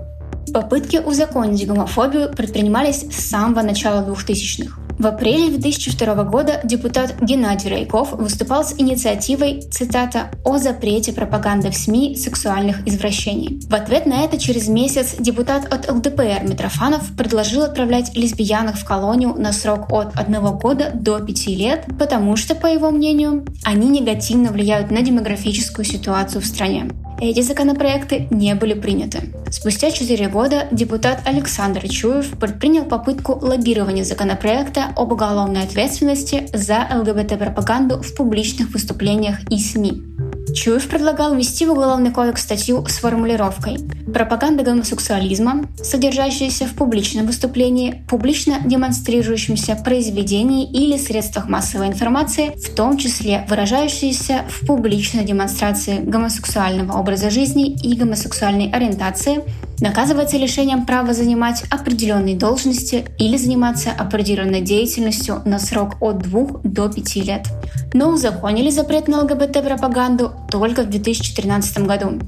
Попытки 0.53 0.97
узаконить 0.97 1.65
гомофобию 1.65 2.31
предпринимались 2.31 3.01
с 3.01 3.29
самого 3.31 3.63
начала 3.63 4.07
2000-х. 4.07 4.82
В 5.03 5.07
апреле 5.07 5.49
2002 5.49 6.23
года 6.23 6.61
депутат 6.63 7.15
Геннадий 7.19 7.69
Райков 7.69 8.13
выступал 8.13 8.63
с 8.63 8.73
инициативой, 8.79 9.59
цитата, 9.69 10.31
«о 10.45 10.59
запрете 10.59 11.11
пропаганды 11.11 11.71
в 11.71 11.75
СМИ 11.75 12.15
сексуальных 12.15 12.87
извращений». 12.87 13.59
В 13.67 13.75
ответ 13.75 14.05
на 14.05 14.23
это 14.23 14.39
через 14.39 14.69
месяц 14.69 15.15
депутат 15.19 15.65
от 15.65 15.91
ЛДПР 15.91 16.43
Митрофанов 16.43 17.17
предложил 17.17 17.63
отправлять 17.63 18.15
лесбиянок 18.15 18.77
в 18.77 18.85
колонию 18.85 19.35
на 19.37 19.51
срок 19.51 19.91
от 19.91 20.15
одного 20.15 20.53
года 20.53 20.91
до 20.93 21.19
пяти 21.19 21.53
лет, 21.53 21.83
потому 21.99 22.37
что, 22.37 22.55
по 22.55 22.67
его 22.67 22.89
мнению, 22.89 23.45
они 23.65 23.89
негативно 23.89 24.53
влияют 24.53 24.89
на 24.89 25.01
демографическую 25.01 25.83
ситуацию 25.83 26.41
в 26.41 26.45
стране. 26.45 26.89
Эти 27.23 27.39
законопроекты 27.39 28.27
не 28.31 28.53
были 28.53 28.73
приняты. 28.73 29.21
Спустя 29.49 29.91
четыре 29.91 30.27
года 30.27 30.67
депутат 30.71 31.21
Александр 31.25 31.87
Чуев 31.87 32.37
предпринял 32.37 32.83
попытку 32.83 33.39
лоббирования 33.41 34.03
законопроекта 34.03 34.91
об 34.97 35.13
уголовной 35.13 35.63
ответственности 35.63 36.49
за 36.51 36.85
ЛГБТ-пропаганду 36.93 38.01
в 38.01 38.13
публичных 38.13 38.73
выступлениях 38.73 39.37
и 39.49 39.57
СМИ. 39.57 40.03
Чуев 40.51 40.87
предлагал 40.87 41.35
ввести 41.35 41.65
в 41.65 41.71
Уголовный 41.71 42.11
кодекс 42.11 42.43
статью 42.43 42.85
с 42.85 42.97
формулировкой 42.97 43.77
«Пропаганда 44.13 44.63
гомосексуализма, 44.63 45.67
содержащаяся 45.81 46.65
в 46.65 46.75
публичном 46.75 47.25
выступлении, 47.25 48.03
публично 48.09 48.59
демонстрирующемся 48.63 49.75
произведении 49.75 50.69
или 50.69 50.97
средствах 50.97 51.47
массовой 51.47 51.87
информации, 51.87 52.49
в 52.55 52.75
том 52.75 52.97
числе 52.97 53.45
выражающаяся 53.49 54.43
в 54.49 54.67
публичной 54.67 55.23
демонстрации 55.23 55.99
гомосексуального 55.99 56.99
образа 56.99 57.29
жизни 57.29 57.71
и 57.81 57.95
гомосексуальной 57.95 58.69
ориентации, 58.69 59.43
наказывается 59.83 60.37
лишением 60.37 60.85
права 60.85 61.13
занимать 61.13 61.65
определенные 61.69 62.37
должности 62.37 63.05
или 63.19 63.35
заниматься 63.35 63.91
определенной 63.91 64.61
деятельностью 64.61 65.41
на 65.43 65.59
срок 65.59 65.97
от 65.99 66.19
2 66.19 66.61
до 66.63 66.87
5 66.87 67.15
лет. 67.17 67.47
Но 67.93 68.09
узаконили 68.09 68.69
запрет 68.69 69.09
на 69.09 69.23
ЛГБТ-пропаганду 69.23 70.31
только 70.49 70.83
в 70.83 70.89
2013 70.89 71.79
году. 71.79 72.19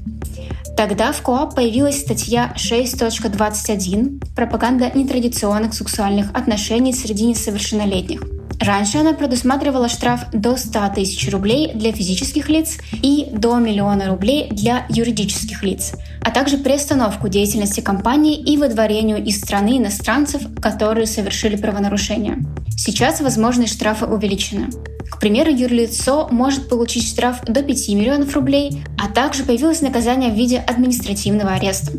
Тогда 0.76 1.12
в 1.12 1.22
КОАП 1.22 1.54
появилась 1.54 1.98
статья 1.98 2.52
6.21 2.56 4.22
«Пропаганда 4.34 4.90
нетрадиционных 4.94 5.72
сексуальных 5.72 6.30
отношений 6.34 6.92
среди 6.92 7.24
несовершеннолетних». 7.24 8.35
Раньше 8.60 8.98
она 8.98 9.12
предусматривала 9.12 9.88
штраф 9.88 10.22
до 10.32 10.56
100 10.56 10.94
тысяч 10.94 11.30
рублей 11.30 11.72
для 11.74 11.92
физических 11.92 12.48
лиц 12.48 12.78
и 13.02 13.28
до 13.32 13.56
миллиона 13.58 14.06
рублей 14.08 14.48
для 14.50 14.86
юридических 14.88 15.62
лиц, 15.62 15.92
а 16.22 16.30
также 16.30 16.58
приостановку 16.58 17.28
деятельности 17.28 17.80
компании 17.80 18.38
и 18.38 18.56
выдворению 18.56 19.22
из 19.22 19.40
страны 19.40 19.78
иностранцев, 19.78 20.42
которые 20.60 21.06
совершили 21.06 21.56
правонарушение. 21.56 22.38
Сейчас 22.76 23.20
возможные 23.20 23.68
штрафы 23.68 24.06
увеличены. 24.06 24.68
К 25.10 25.20
примеру, 25.20 25.50
юрлицо 25.50 26.28
может 26.30 26.68
получить 26.68 27.06
штраф 27.06 27.42
до 27.44 27.62
5 27.62 27.88
миллионов 27.90 28.34
рублей, 28.34 28.82
а 28.98 29.08
также 29.08 29.44
появилось 29.44 29.80
наказание 29.80 30.30
в 30.30 30.34
виде 30.34 30.58
административного 30.58 31.52
ареста. 31.52 31.92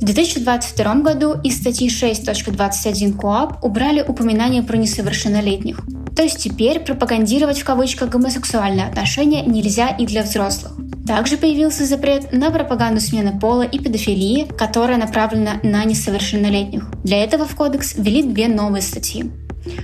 В 0.00 0.04
2022 0.04 0.94
году 0.96 1.36
из 1.42 1.58
статьи 1.58 1.88
6.21 1.88 3.16
КОАП 3.16 3.64
убрали 3.64 4.04
упоминание 4.06 4.62
про 4.62 4.76
несовершеннолетних. 4.76 5.80
То 6.14 6.22
есть 6.22 6.38
теперь 6.38 6.80
пропагандировать 6.80 7.60
в 7.60 7.64
кавычках 7.64 8.10
гомосексуальные 8.10 8.86
отношения 8.86 9.42
нельзя 9.42 9.88
и 9.88 10.04
для 10.04 10.22
взрослых. 10.22 10.72
Также 11.06 11.38
появился 11.38 11.86
запрет 11.86 12.32
на 12.32 12.50
пропаганду 12.50 13.00
смены 13.00 13.38
пола 13.38 13.62
и 13.62 13.78
педофилии, 13.78 14.46
которая 14.58 14.98
направлена 14.98 15.60
на 15.62 15.82
несовершеннолетних. 15.84 16.90
Для 17.02 17.24
этого 17.24 17.46
в 17.46 17.56
кодекс 17.56 17.94
ввели 17.96 18.22
две 18.22 18.48
новые 18.48 18.82
статьи 18.82 19.30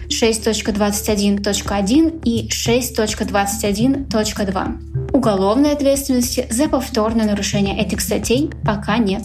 6.21.1 0.09 2.21
и 2.25 2.49
6.21.2. 2.49 5.13
Уголовной 5.13 5.73
ответственности 5.73 6.47
за 6.51 6.69
повторное 6.69 7.25
нарушение 7.27 7.79
этих 7.79 8.03
статей 8.03 8.51
пока 8.65 8.99
нет. 8.99 9.23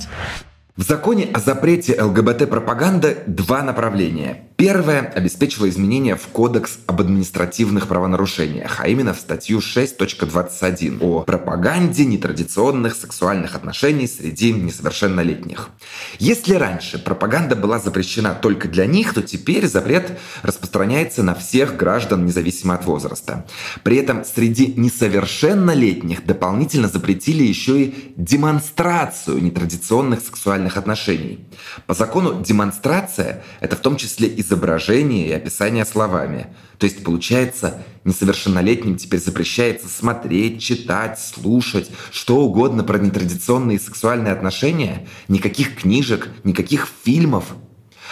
В 0.77 0.83
законе 0.83 1.27
о 1.33 1.39
запрете 1.39 1.99
ЛГБТ-пропаганды 1.99 3.23
два 3.25 3.63
направления. 3.63 4.43
Первое 4.57 5.01
обеспечило 5.01 5.69
изменения 5.69 6.15
в 6.15 6.29
Кодекс 6.29 6.79
об 6.87 6.99
административных 6.99 7.87
правонарушениях, 7.87 8.79
а 8.79 8.87
именно 8.87 9.13
в 9.13 9.19
статью 9.19 9.59
6.21 9.59 10.97
о 10.99 11.21
пропаганде 11.21 12.05
нетрадиционных 12.05 12.95
сексуальных 12.95 13.53
отношений 13.53 14.07
среди 14.07 14.51
несовершеннолетних. 14.51 15.69
Если 16.17 16.55
раньше 16.55 16.97
пропаганда 16.97 17.55
была 17.55 17.77
запрещена 17.77 18.33
только 18.33 18.67
для 18.67 18.87
них, 18.87 19.13
то 19.13 19.21
теперь 19.21 19.67
запрет 19.67 20.17
распространяется 20.41 21.21
на 21.21 21.35
всех 21.35 21.77
граждан, 21.77 22.25
независимо 22.25 22.73
от 22.73 22.85
возраста. 22.85 23.45
При 23.83 23.97
этом 23.97 24.25
среди 24.25 24.73
несовершеннолетних 24.75 26.25
дополнительно 26.25 26.87
запретили 26.87 27.43
еще 27.43 27.83
и 27.83 28.13
демонстрацию 28.15 29.39
нетрадиционных 29.39 30.21
сексуальных 30.21 30.77
отношений. 30.77 31.47
По 31.85 31.93
закону 31.93 32.41
демонстрация– 32.41 33.43
это 33.59 33.75
в 33.75 33.81
том 33.81 33.97
числе 33.97 34.27
и 34.27 34.46
изображение 34.47 35.27
и 35.27 35.33
описание 35.33 35.85
словами. 35.85 36.47
То 36.77 36.85
есть, 36.85 37.03
получается, 37.03 37.83
несовершеннолетним 38.05 38.97
теперь 38.97 39.19
запрещается 39.19 39.87
смотреть, 39.87 40.61
читать, 40.61 41.19
слушать, 41.19 41.91
что 42.11 42.37
угодно 42.37 42.83
про 42.83 42.97
нетрадиционные 42.97 43.79
сексуальные 43.79 44.33
отношения, 44.33 45.07
никаких 45.27 45.75
книжек, 45.75 46.29
никаких 46.43 46.87
фильмов. 47.03 47.55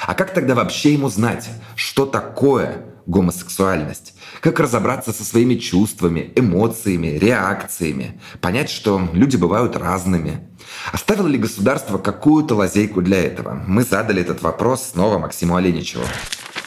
А 0.06 0.14
как 0.14 0.34
тогда 0.34 0.56
вообще 0.56 0.94
ему 0.94 1.10
знать, 1.10 1.50
что 1.76 2.06
такое 2.06 2.84
гомосексуальность? 3.06 4.14
Как 4.42 4.60
разобраться 4.60 5.14
со 5.14 5.24
своими 5.24 5.56
чувствами, 5.56 6.32
эмоциями, 6.36 7.08
реакциями? 7.08 8.20
Понять, 8.42 8.70
что 8.70 9.02
люди 9.14 9.36
бывают 9.36 9.76
разными. 9.76 10.48
Оставило 10.92 11.28
ли 11.28 11.38
государство 11.38 11.98
какую-то 11.98 12.56
лазейку 12.56 13.02
для 13.02 13.24
этого? 13.24 13.54
Мы 13.68 13.84
задали 13.84 14.22
этот 14.22 14.42
вопрос 14.42 14.84
снова 14.84 15.20
Максиму 15.20 15.56
Оленичеву. 15.56 16.04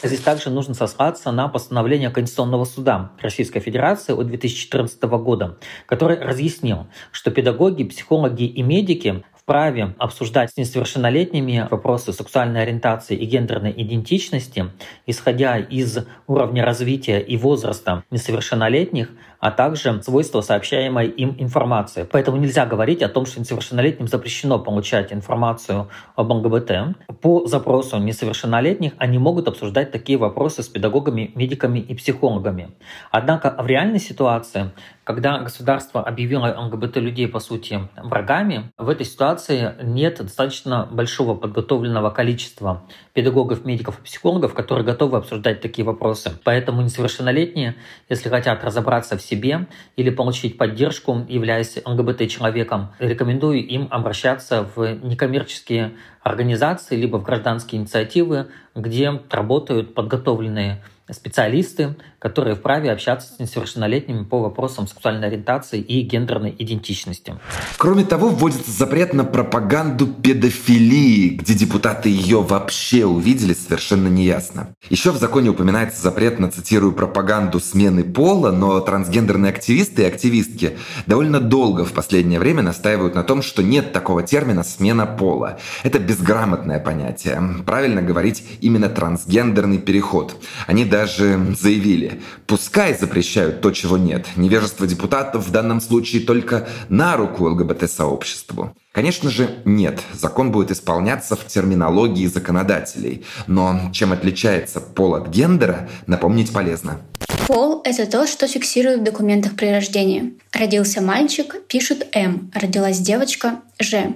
Здесь 0.01 0.21
также 0.21 0.49
нужно 0.49 0.73
сослаться 0.75 1.31
на 1.31 1.49
постановление 1.49 2.09
Конституционного 2.09 2.63
суда 2.63 3.11
Российской 3.21 3.59
Федерации 3.59 4.13
от 4.13 4.27
2014 4.27 5.01
года, 5.03 5.57
который 5.85 6.17
разъяснил, 6.17 6.87
что 7.11 7.31
педагоги, 7.31 7.83
психологи 7.83 8.43
и 8.43 8.61
медики 8.61 9.25
вправе 9.49 9.95
обсуждать 9.97 10.51
с 10.51 10.57
несовершеннолетними 10.57 11.67
вопросы 11.71 12.13
сексуальной 12.13 12.61
ориентации 12.61 13.17
и 13.17 13.25
гендерной 13.25 13.73
идентичности, 13.75 14.69
исходя 15.07 15.57
из 15.57 16.05
уровня 16.27 16.63
развития 16.63 17.19
и 17.19 17.35
возраста 17.35 18.03
несовершеннолетних, 18.11 19.09
а 19.39 19.49
также 19.49 20.03
свойства 20.03 20.41
сообщаемой 20.41 21.07
им 21.07 21.35
информации. 21.39 22.07
Поэтому 22.11 22.37
нельзя 22.37 22.67
говорить 22.67 23.01
о 23.01 23.09
том, 23.09 23.25
что 23.25 23.39
несовершеннолетним 23.39 24.07
запрещено 24.07 24.59
получать 24.59 25.11
информацию 25.11 25.89
об 26.15 26.29
ЛГБТ. 26.29 26.97
По 27.19 27.47
запросу 27.47 27.97
несовершеннолетних 27.97 28.91
они 28.99 29.17
могут 29.17 29.47
обсуждать 29.47 29.91
такие 29.91 30.19
вопросы 30.19 30.61
с 30.61 30.67
педагогами, 30.67 31.31
медиками 31.33 31.79
и 31.79 31.95
психологами. 31.95 32.69
Однако 33.09 33.55
в 33.57 33.65
реальной 33.65 33.99
ситуации 33.99 34.71
когда 35.09 35.39
государство 35.39 36.03
объявило 36.03 36.55
ЛГБТ-людей, 36.55 37.27
по 37.27 37.39
сути, 37.39 37.79
врагами, 37.97 38.71
в 38.77 38.87
этой 38.89 39.07
ситуации 39.07 39.38
нет 39.47 40.17
достаточно 40.17 40.87
большого 40.91 41.35
подготовленного 41.35 42.09
количества 42.09 42.83
педагогов, 43.13 43.63
медиков 43.63 43.99
и 43.99 44.03
психологов, 44.03 44.53
которые 44.53 44.85
готовы 44.85 45.17
обсуждать 45.17 45.61
такие 45.61 45.85
вопросы. 45.85 46.31
Поэтому 46.43 46.81
несовершеннолетние, 46.81 47.75
если 48.09 48.29
хотят 48.29 48.63
разобраться 48.63 49.17
в 49.17 49.21
себе 49.21 49.67
или 49.95 50.09
получить 50.09 50.57
поддержку, 50.57 51.25
являясь 51.29 51.77
ЛГБТ-человеком, 51.85 52.93
рекомендую 52.99 53.65
им 53.65 53.87
обращаться 53.89 54.67
в 54.75 54.95
некоммерческие 55.03 55.93
организации 56.21 56.95
либо 56.95 57.17
в 57.17 57.23
гражданские 57.23 57.81
инициативы, 57.81 58.47
где 58.75 59.21
работают 59.29 59.93
подготовленные 59.93 60.83
специалисты, 61.11 61.95
которые 62.19 62.55
вправе 62.55 62.91
общаться 62.91 63.33
с 63.33 63.39
несовершеннолетними 63.39 64.23
по 64.23 64.41
вопросам 64.41 64.87
сексуальной 64.87 65.27
ориентации 65.27 65.79
и 65.79 66.01
гендерной 66.01 66.53
идентичности. 66.57 67.35
Кроме 67.77 68.03
того, 68.03 68.29
вводится 68.29 68.71
запрет 68.71 69.13
на 69.13 69.23
пропаганду 69.23 70.05
педофилии, 70.07 71.29
где 71.29 71.53
депутаты 71.53 72.09
ее 72.09 72.41
вообще 72.41 73.05
увидели, 73.05 73.53
совершенно 73.53 74.07
неясно. 74.07 74.75
Еще 74.89 75.11
в 75.11 75.17
законе 75.17 75.49
упоминается 75.49 76.01
запрет 76.01 76.39
на, 76.39 76.51
цитирую, 76.51 76.91
пропаганду 76.91 77.59
смены 77.59 78.03
пола, 78.03 78.51
но 78.51 78.79
трансгендерные 78.81 79.51
активисты 79.51 80.03
и 80.03 80.05
активистки 80.05 80.77
довольно 81.05 81.39
долго 81.39 81.85
в 81.85 81.93
последнее 81.93 82.39
время 82.39 82.61
настаивают 82.63 83.15
на 83.15 83.23
том, 83.23 83.41
что 83.41 83.63
нет 83.63 83.93
такого 83.93 84.23
термина 84.23 84.63
«смена 84.63 85.05
пола». 85.05 85.59
Это 85.83 85.99
безграмотное 85.99 86.79
понятие. 86.79 87.41
Правильно 87.65 88.01
говорить 88.01 88.43
именно 88.61 88.89
трансгендерный 88.89 89.77
переход. 89.77 90.35
Они 90.67 90.85
даже 90.85 91.55
заявили, 91.59 92.08
пускай 92.47 92.97
запрещают 92.97 93.61
то, 93.61 93.71
чего 93.71 93.97
нет. 93.97 94.25
Невежество 94.35 94.87
депутатов 94.87 95.47
в 95.47 95.51
данном 95.51 95.81
случае 95.81 96.21
только 96.23 96.67
на 96.89 97.17
руку 97.17 97.45
ЛГБТ-сообществу. 97.45 98.75
Конечно 98.91 99.29
же, 99.29 99.61
нет. 99.65 100.01
Закон 100.13 100.51
будет 100.51 100.71
исполняться 100.71 101.35
в 101.35 101.45
терминологии 101.45 102.25
законодателей. 102.25 103.25
Но 103.47 103.91
чем 103.93 104.11
отличается 104.11 104.81
пол 104.81 105.15
от 105.15 105.29
гендера, 105.29 105.89
напомнить 106.07 106.51
полезно. 106.51 106.99
Пол– 107.47 107.81
это 107.85 108.05
то, 108.05 108.27
что 108.27 108.47
фиксируют 108.47 109.01
в 109.01 109.03
документах 109.03 109.55
при 109.55 109.67
рождении. 109.67 110.33
Родился 110.51 111.01
мальчик– 111.01 111.55
пишут 111.67 112.05
М, 112.13 112.51
родилась 112.53 112.99
девочка– 112.99 113.61
Ж. 113.79 114.13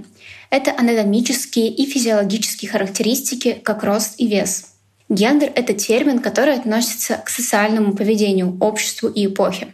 Это 0.49 0.71
анатомические 0.77 1.69
и 1.69 1.85
физиологические 1.85 2.69
характеристики, 2.69 3.53
как 3.63 3.83
рост 3.83 4.15
и 4.17 4.27
вес– 4.27 4.65
Гендер— 5.09 5.51
это 5.55 5.73
термин, 5.73 6.19
который 6.19 6.55
относится 6.55 7.17
к 7.17 7.29
социальному 7.29 7.93
поведению, 7.93 8.57
обществу 8.59 9.09
и 9.09 9.25
эпохе. 9.25 9.67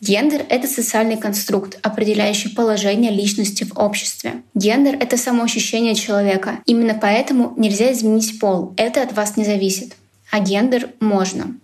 Гендер— 0.00 0.44
это 0.50 0.68
социальный 0.68 1.16
конструкт, 1.16 1.78
определяющий 1.82 2.50
положение 2.50 3.10
личности 3.10 3.64
в 3.64 3.78
обществе. 3.78 4.42
Гендер— 4.54 4.96
это 5.00 5.16
самоощущение 5.16 5.94
человека. 5.94 6.58
Именно 6.66 6.98
поэтому 7.00 7.54
нельзя 7.56 7.92
изменить 7.92 8.38
пол. 8.38 8.74
Это 8.76 9.02
от 9.02 9.16
вас 9.16 9.38
не 9.38 9.44
зависит. 9.44 9.96
А 10.30 10.40
гендер 10.40 10.90
можно. 11.00 11.56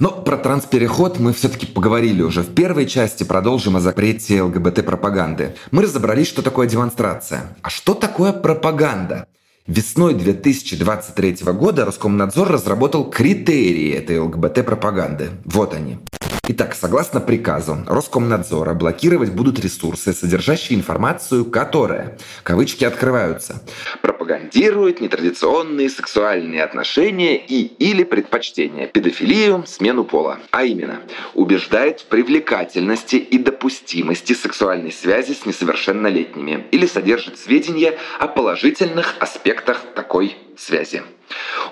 Но 0.00 0.10
про 0.10 0.36
транспереход 0.36 1.18
мы 1.18 1.32
все-таки 1.32 1.66
поговорили 1.66 2.22
уже. 2.22 2.42
В 2.42 2.54
первой 2.54 2.86
части 2.86 3.24
продолжим 3.24 3.76
о 3.76 3.80
запрете 3.80 4.42
ЛГБТ-пропаганды. 4.42 5.54
Мы 5.70 5.82
разобрались, 5.82 6.28
что 6.28 6.42
такое 6.42 6.68
демонстрация. 6.68 7.56
А 7.62 7.70
что 7.70 7.94
такое 7.94 8.32
пропаганда? 8.32 9.26
Весной 9.68 10.14
2023 10.14 11.52
года 11.52 11.84
Роскомнадзор 11.84 12.48
разработал 12.48 13.10
критерии 13.10 13.92
этой 13.92 14.18
ЛГБТ-пропаганды. 14.18 15.28
Вот 15.44 15.74
они. 15.74 15.98
Итак, 16.50 16.74
согласно 16.74 17.20
приказу 17.20 17.76
Роскомнадзора, 17.86 18.72
блокировать 18.72 19.32
будут 19.32 19.60
ресурсы, 19.60 20.14
содержащие 20.14 20.78
информацию, 20.78 21.44
которая, 21.44 22.16
кавычки 22.42 22.84
открываются, 22.86 23.62
пропагандирует 24.00 25.02
нетрадиционные 25.02 25.90
сексуальные 25.90 26.64
отношения 26.64 27.36
и 27.36 27.64
или 27.64 28.02
предпочтения, 28.02 28.86
педофилию, 28.86 29.64
смену 29.66 30.04
пола. 30.04 30.38
А 30.50 30.64
именно, 30.64 31.02
убеждает 31.34 32.00
в 32.00 32.06
привлекательности 32.06 33.16
и 33.16 33.36
допустимости 33.36 34.32
сексуальной 34.32 34.90
связи 34.90 35.34
с 35.34 35.44
несовершеннолетними 35.44 36.64
или 36.70 36.86
содержит 36.86 37.38
сведения 37.38 37.98
о 38.18 38.26
положительных 38.26 39.16
аспектах 39.20 39.82
такой 39.94 40.34
связи 40.60 41.02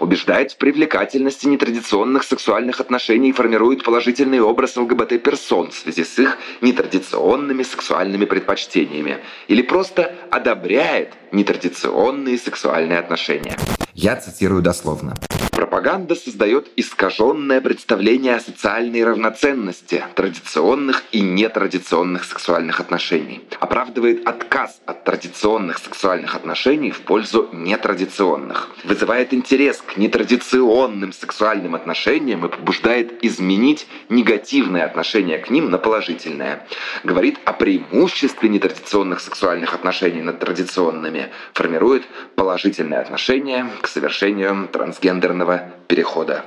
убеждает 0.01 0.53
в 0.53 0.59
привлекательности 0.59 1.47
нетрадиционных 1.47 2.25
сексуальных 2.25 2.81
отношений 2.81 3.31
и 3.31 3.33
формирует 3.33 3.85
положительный 3.85 4.41
образ 4.41 4.77
ЛГБТ-персон 4.77 5.71
в 5.71 5.75
связи 5.75 6.05
с 6.05 6.19
их 6.19 6.39
нетрадиционными 6.61 7.63
сексуальными 7.63 8.25
предпочтениями. 8.25 9.19
Или 9.49 9.63
просто 9.63 10.15
одобряет 10.31 11.11
нетрадиционные 11.33 12.39
сексуальные 12.39 12.99
отношения. 12.99 13.57
Я 13.95 14.17
цитирую 14.17 14.63
дословно. 14.63 15.15
Пропаганда 15.53 16.15
создает 16.15 16.69
искаженное 16.77 17.63
представление 17.63 18.35
о 18.35 18.41
социальной 18.41 19.03
равноценности 19.03 20.05
традиционных 20.15 21.03
и 21.13 21.23
нетрадиционных 21.23 22.25
сексуальных 22.25 22.79
отношений. 22.81 23.41
Оправдывает 23.59 24.29
отказ 24.29 24.79
от 24.85 25.05
традиционных 25.05 25.79
сексуальных 25.79 26.35
отношений 26.37 26.91
в 26.91 27.01
пользу 27.01 27.49
нетрадиционных. 27.55 28.69
Вызывает 28.85 29.33
интерес 29.33 29.79
к 29.79 29.97
нетрадиционным 29.97 31.15
сексуальным 31.15 31.75
отношениям 31.75 32.45
и 32.45 32.51
побуждает 32.51 33.25
изменить 33.25 33.87
негативное 34.11 34.85
отношение 34.85 35.39
к 35.39 35.49
ним 35.49 35.71
на 35.71 35.79
положительное. 35.79 36.67
Говорит 37.03 37.39
о 37.47 37.55
преимуществе 37.55 38.51
нетрадиционных 38.51 39.21
сексуальных 39.21 39.73
отношений 39.73 40.21
над 40.21 40.39
традиционными. 40.39 41.16
Формирует 41.53 42.05
положительное 42.35 43.01
отношение 43.01 43.67
к 43.81 43.89
совершению 43.89 44.69
трансгендерного 44.69 45.71
перехода. 45.89 46.45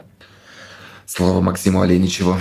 Слово 1.05 1.41
Максиму 1.41 1.81
Оленичеву. 1.81 2.37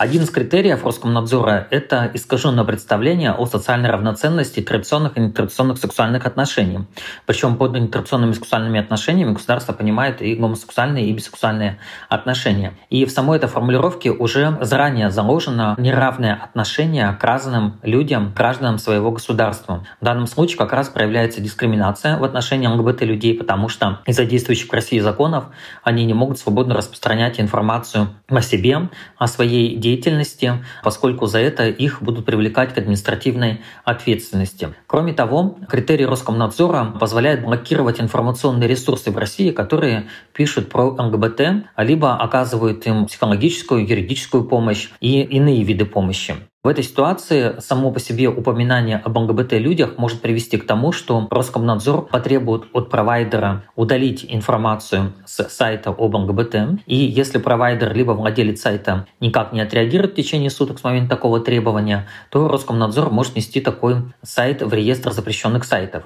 Один 0.00 0.22
из 0.22 0.30
критериев 0.30 0.82
Роскомнадзора— 0.82 1.68
это 1.70 2.10
искаженное 2.14 2.64
представление 2.64 3.32
о 3.32 3.44
социальной 3.44 3.90
равноценности 3.90 4.60
традиционных 4.60 5.18
и 5.18 5.20
нетрадиционных 5.20 5.76
сексуальных 5.76 6.24
отношений. 6.24 6.86
Причем 7.26 7.56
под 7.56 7.74
нетрадиционными 7.74 8.32
сексуальными 8.32 8.80
отношениями 8.80 9.34
государство 9.34 9.74
понимает 9.74 10.22
и 10.22 10.34
гомосексуальные, 10.36 11.10
и 11.10 11.12
бисексуальные 11.12 11.80
отношения. 12.08 12.72
И 12.88 13.04
в 13.04 13.10
самой 13.10 13.36
этой 13.36 13.50
формулировке 13.50 14.10
уже 14.10 14.56
заранее 14.62 15.10
заложено 15.10 15.74
неравное 15.76 16.32
отношение 16.32 17.14
к 17.20 17.22
разным 17.22 17.78
людям, 17.82 18.32
гражданам 18.34 18.78
своего 18.78 19.10
государства. 19.10 19.84
В 20.00 20.04
данном 20.06 20.28
случае 20.28 20.56
как 20.56 20.72
раз 20.72 20.88
проявляется 20.88 21.42
дискриминация 21.42 22.16
в 22.16 22.24
отношении 22.24 22.68
ЛГБТ-людей, 22.68 23.34
потому 23.34 23.68
что 23.68 24.00
из-за 24.06 24.24
действующих 24.24 24.70
в 24.70 24.72
России 24.72 24.98
законов 24.98 25.44
они 25.82 26.06
не 26.06 26.14
могут 26.14 26.38
свободно 26.38 26.74
распространять 26.74 27.38
информацию 27.38 28.08
о 28.30 28.40
себе, 28.40 28.88
о 29.18 29.26
своей 29.26 29.76
деятельности, 29.76 29.89
деятельности, 29.90 30.64
поскольку 30.82 31.26
за 31.26 31.38
это 31.38 31.68
их 31.68 32.02
будут 32.02 32.24
привлекать 32.24 32.74
к 32.74 32.78
административной 32.78 33.60
ответственности. 33.84 34.68
Кроме 34.86 35.12
того, 35.12 35.58
критерий 35.68 36.06
Роскомнадзора 36.06 36.96
позволяет 36.98 37.42
блокировать 37.42 38.00
информационные 38.00 38.68
ресурсы 38.68 39.10
в 39.10 39.18
России, 39.18 39.50
которые 39.50 40.06
пишут 40.32 40.68
про 40.68 40.84
ЛГБТ, 40.84 41.40
либо 41.76 42.16
оказывают 42.16 42.86
им 42.86 43.06
психологическую, 43.06 43.86
юридическую 43.86 44.44
помощь 44.44 44.88
и 45.00 45.22
иные 45.22 45.62
виды 45.64 45.84
помощи. 45.84 46.34
В 46.62 46.68
этой 46.68 46.84
ситуации 46.84 47.54
само 47.60 47.90
по 47.90 47.98
себе 48.00 48.28
упоминание 48.28 48.98
об 48.98 49.16
ЛГБТ-людях 49.16 49.96
может 49.96 50.20
привести 50.20 50.58
к 50.58 50.66
тому, 50.66 50.92
что 50.92 51.26
Роскомнадзор 51.30 52.08
потребует 52.08 52.64
от 52.74 52.90
провайдера 52.90 53.64
удалить 53.76 54.26
информацию 54.28 55.14
с 55.24 55.48
сайта 55.48 55.88
об 55.88 56.14
ЛГБТ. 56.14 56.82
И 56.84 56.96
если 56.96 57.38
провайдер 57.38 57.94
либо 57.94 58.10
владелец 58.12 58.60
сайта 58.60 59.06
никак 59.20 59.54
не 59.54 59.62
отреагирует 59.62 60.12
в 60.12 60.16
течение 60.16 60.50
суток 60.50 60.80
с 60.80 60.84
момента 60.84 61.16
такого 61.16 61.40
требования, 61.40 62.06
то 62.28 62.46
Роскомнадзор 62.46 63.08
может 63.10 63.36
нести 63.36 63.62
такой 63.62 64.12
сайт 64.22 64.60
в 64.60 64.70
реестр 64.74 65.12
запрещенных 65.12 65.64
сайтов. 65.64 66.02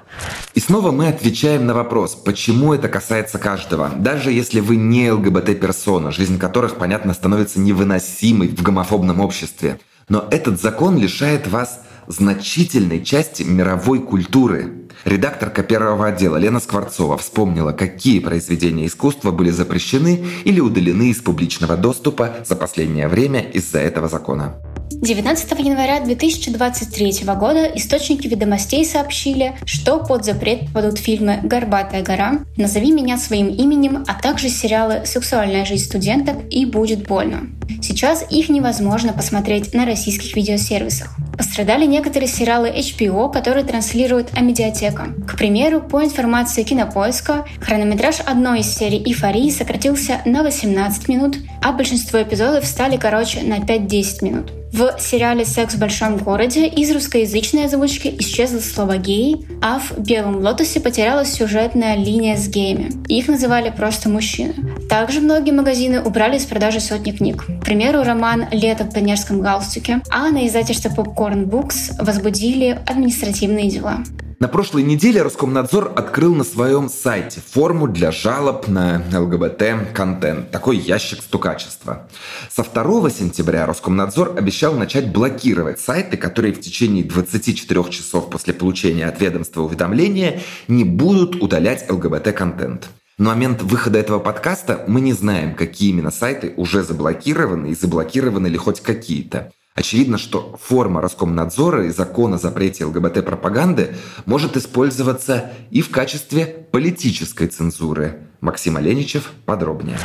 И 0.53 0.61
снова 0.61 0.91
мы 0.91 1.09
отвечаем 1.09 1.65
на 1.65 1.73
вопрос, 1.73 2.15
почему 2.15 2.73
это 2.73 2.87
касается 2.87 3.39
каждого. 3.39 3.89
Даже 3.97 4.31
если 4.31 4.61
вы 4.61 4.77
не 4.77 5.11
ЛГБТ-персона, 5.11 6.11
жизнь 6.11 6.39
которых, 6.39 6.77
понятно, 6.77 7.13
становится 7.13 7.59
невыносимой 7.59 8.47
в 8.47 8.63
гомофобном 8.63 9.19
обществе. 9.19 9.79
Но 10.07 10.27
этот 10.29 10.61
закон 10.61 10.97
лишает 10.97 11.47
вас 11.47 11.81
значительной 12.07 13.03
части 13.03 13.43
мировой 13.43 13.99
культуры. 13.99 14.87
Редакторка 15.03 15.63
первого 15.63 16.07
отдела 16.07 16.37
Лена 16.37 16.59
Скворцова 16.59 17.17
вспомнила, 17.17 17.71
какие 17.71 18.19
произведения 18.19 18.85
искусства 18.85 19.31
были 19.31 19.49
запрещены 19.49 20.23
или 20.43 20.59
удалены 20.59 21.09
из 21.09 21.21
публичного 21.21 21.75
доступа 21.75 22.35
за 22.45 22.55
последнее 22.55 23.07
время 23.07 23.41
из-за 23.41 23.79
этого 23.79 24.07
закона. 24.07 24.55
19 24.91 25.59
января 25.59 25.99
2023 25.99 27.23
года 27.25 27.65
источники 27.75 28.27
ведомостей 28.27 28.85
сообщили, 28.85 29.55
что 29.65 29.97
под 29.97 30.25
запрет 30.25 30.67
попадут 30.67 30.99
фильмы 30.99 31.39
«Горбатая 31.43 32.03
гора», 32.03 32.39
«Назови 32.55 32.91
меня 32.91 33.17
своим 33.17 33.47
именем», 33.47 34.03
а 34.07 34.13
также 34.13 34.49
сериалы 34.49 35.01
«Сексуальная 35.05 35.65
жизнь 35.65 35.85
студенток» 35.85 36.37
и 36.51 36.65
«Будет 36.65 37.07
больно». 37.07 37.49
Сейчас 37.81 38.23
их 38.29 38.49
невозможно 38.49 39.11
посмотреть 39.11 39.73
на 39.73 39.85
российских 39.85 40.35
видеосервисах. 40.35 41.15
Пострадали 41.35 41.85
некоторые 41.85 42.27
сериалы 42.27 42.69
HBO, 42.69 43.31
которые 43.31 43.65
транслирует 43.65 44.29
Амедиатека. 44.37 45.07
К 45.27 45.35
примеру, 45.35 45.81
по 45.81 46.03
информации 46.03 46.63
Кинопоиска, 46.63 47.45
хронометраж 47.59 48.19
одной 48.25 48.59
из 48.59 48.73
серий 48.73 49.03
«Эйфории» 49.03 49.49
сократился 49.49 50.21
на 50.25 50.43
18 50.43 51.07
минут, 51.09 51.37
а 51.63 51.71
большинство 51.71 52.21
эпизодов 52.21 52.65
стали 52.65 52.97
короче 52.97 53.41
на 53.41 53.57
5-10 53.57 54.23
минут. 54.23 54.51
В 54.75 54.99
сериале 54.99 55.45
«Секс 55.45 55.75
в 55.75 55.79
большом 55.79 56.17
городе» 56.17 56.67
из 56.67 56.91
русскоязычной 56.91 57.67
озвучки 57.67 58.13
исчезло 58.19 58.59
слово 58.59 58.97
«гей», 58.97 59.47
а 59.61 59.79
в 59.79 59.97
«Белом 59.99 60.35
лотосе» 60.43 60.81
потерялась 60.81 61.31
сюжетная 61.31 61.95
линия 61.95 62.35
с 62.35 62.49
геями. 62.49 62.91
Их 63.07 63.29
называли 63.29 63.69
просто 63.69 64.09
мужчины. 64.09 64.53
Также 64.97 65.19
многие 65.19 65.51
магазины 65.51 66.01
убрали 66.01 66.37
из 66.37 66.45
продажи 66.45 66.79
сотни 66.79 67.11
книг. 67.11 67.43
К 67.43 67.65
примеру, 67.65 68.03
роман 68.03 68.45
«Лето 68.51 68.85
в 68.85 68.93
пионерском 68.93 69.41
галстуке», 69.41 70.01
а 70.09 70.29
на 70.29 70.47
издательство 70.47 70.87
Popcorn 70.87 71.49
Books 71.49 72.01
возбудили 72.01 72.79
административные 72.87 73.69
дела. 73.69 73.97
На 74.39 74.47
прошлой 74.47 74.83
неделе 74.83 75.21
Роскомнадзор 75.21 75.91
открыл 75.97 76.33
на 76.33 76.45
своем 76.45 76.87
сайте 76.87 77.41
форму 77.45 77.89
для 77.89 78.13
жалоб 78.13 78.69
на 78.69 79.03
ЛГБТ-контент, 79.11 80.51
такой 80.51 80.77
ящик 80.77 81.21
стукачества. 81.21 82.07
Со 82.49 82.63
2 82.63 83.09
сентября 83.09 83.65
Роскомнадзор 83.65 84.35
обещал 84.37 84.75
начать 84.75 85.11
блокировать 85.11 85.81
сайты, 85.81 86.15
которые 86.15 86.53
в 86.53 86.61
течение 86.61 87.03
24 87.03 87.83
часов 87.89 88.29
после 88.29 88.53
получения 88.53 89.07
от 89.07 89.19
ведомства 89.19 89.63
уведомления 89.63 90.39
не 90.69 90.85
будут 90.85 91.43
удалять 91.43 91.85
ЛГБТ-контент. 91.91 92.87
На 93.17 93.29
момент 93.29 93.61
выхода 93.61 93.97
этого 93.97 94.19
подкаста 94.19 94.83
мы 94.89 94.99
не 94.99 95.13
знаем, 95.13 95.55
какие 95.55 95.91
именно 95.91 96.11
сайты 96.11 96.53
уже 96.57 96.83
заблокированы 96.83 97.67
и 97.67 97.73
заблокированы 97.73 98.47
ли 98.47 98.57
хоть 98.57 98.81
какие-то. 98.81 99.53
Очевидно, 99.73 100.17
что 100.17 100.59
форма 100.61 100.99
Роскомнадзора 100.99 101.85
и 101.85 101.91
закона 101.91 102.35
о 102.35 102.39
запрете 102.39 102.83
ЛГБТ-пропаганды 102.83 103.95
может 104.25 104.57
использоваться 104.57 105.53
и 105.71 105.79
в 105.79 105.91
качестве 105.91 106.67
политической 106.73 107.47
цензуры. 107.47 108.19
Максим 108.41 108.75
Оленичев 108.75 109.31
подробнее. 109.45 109.97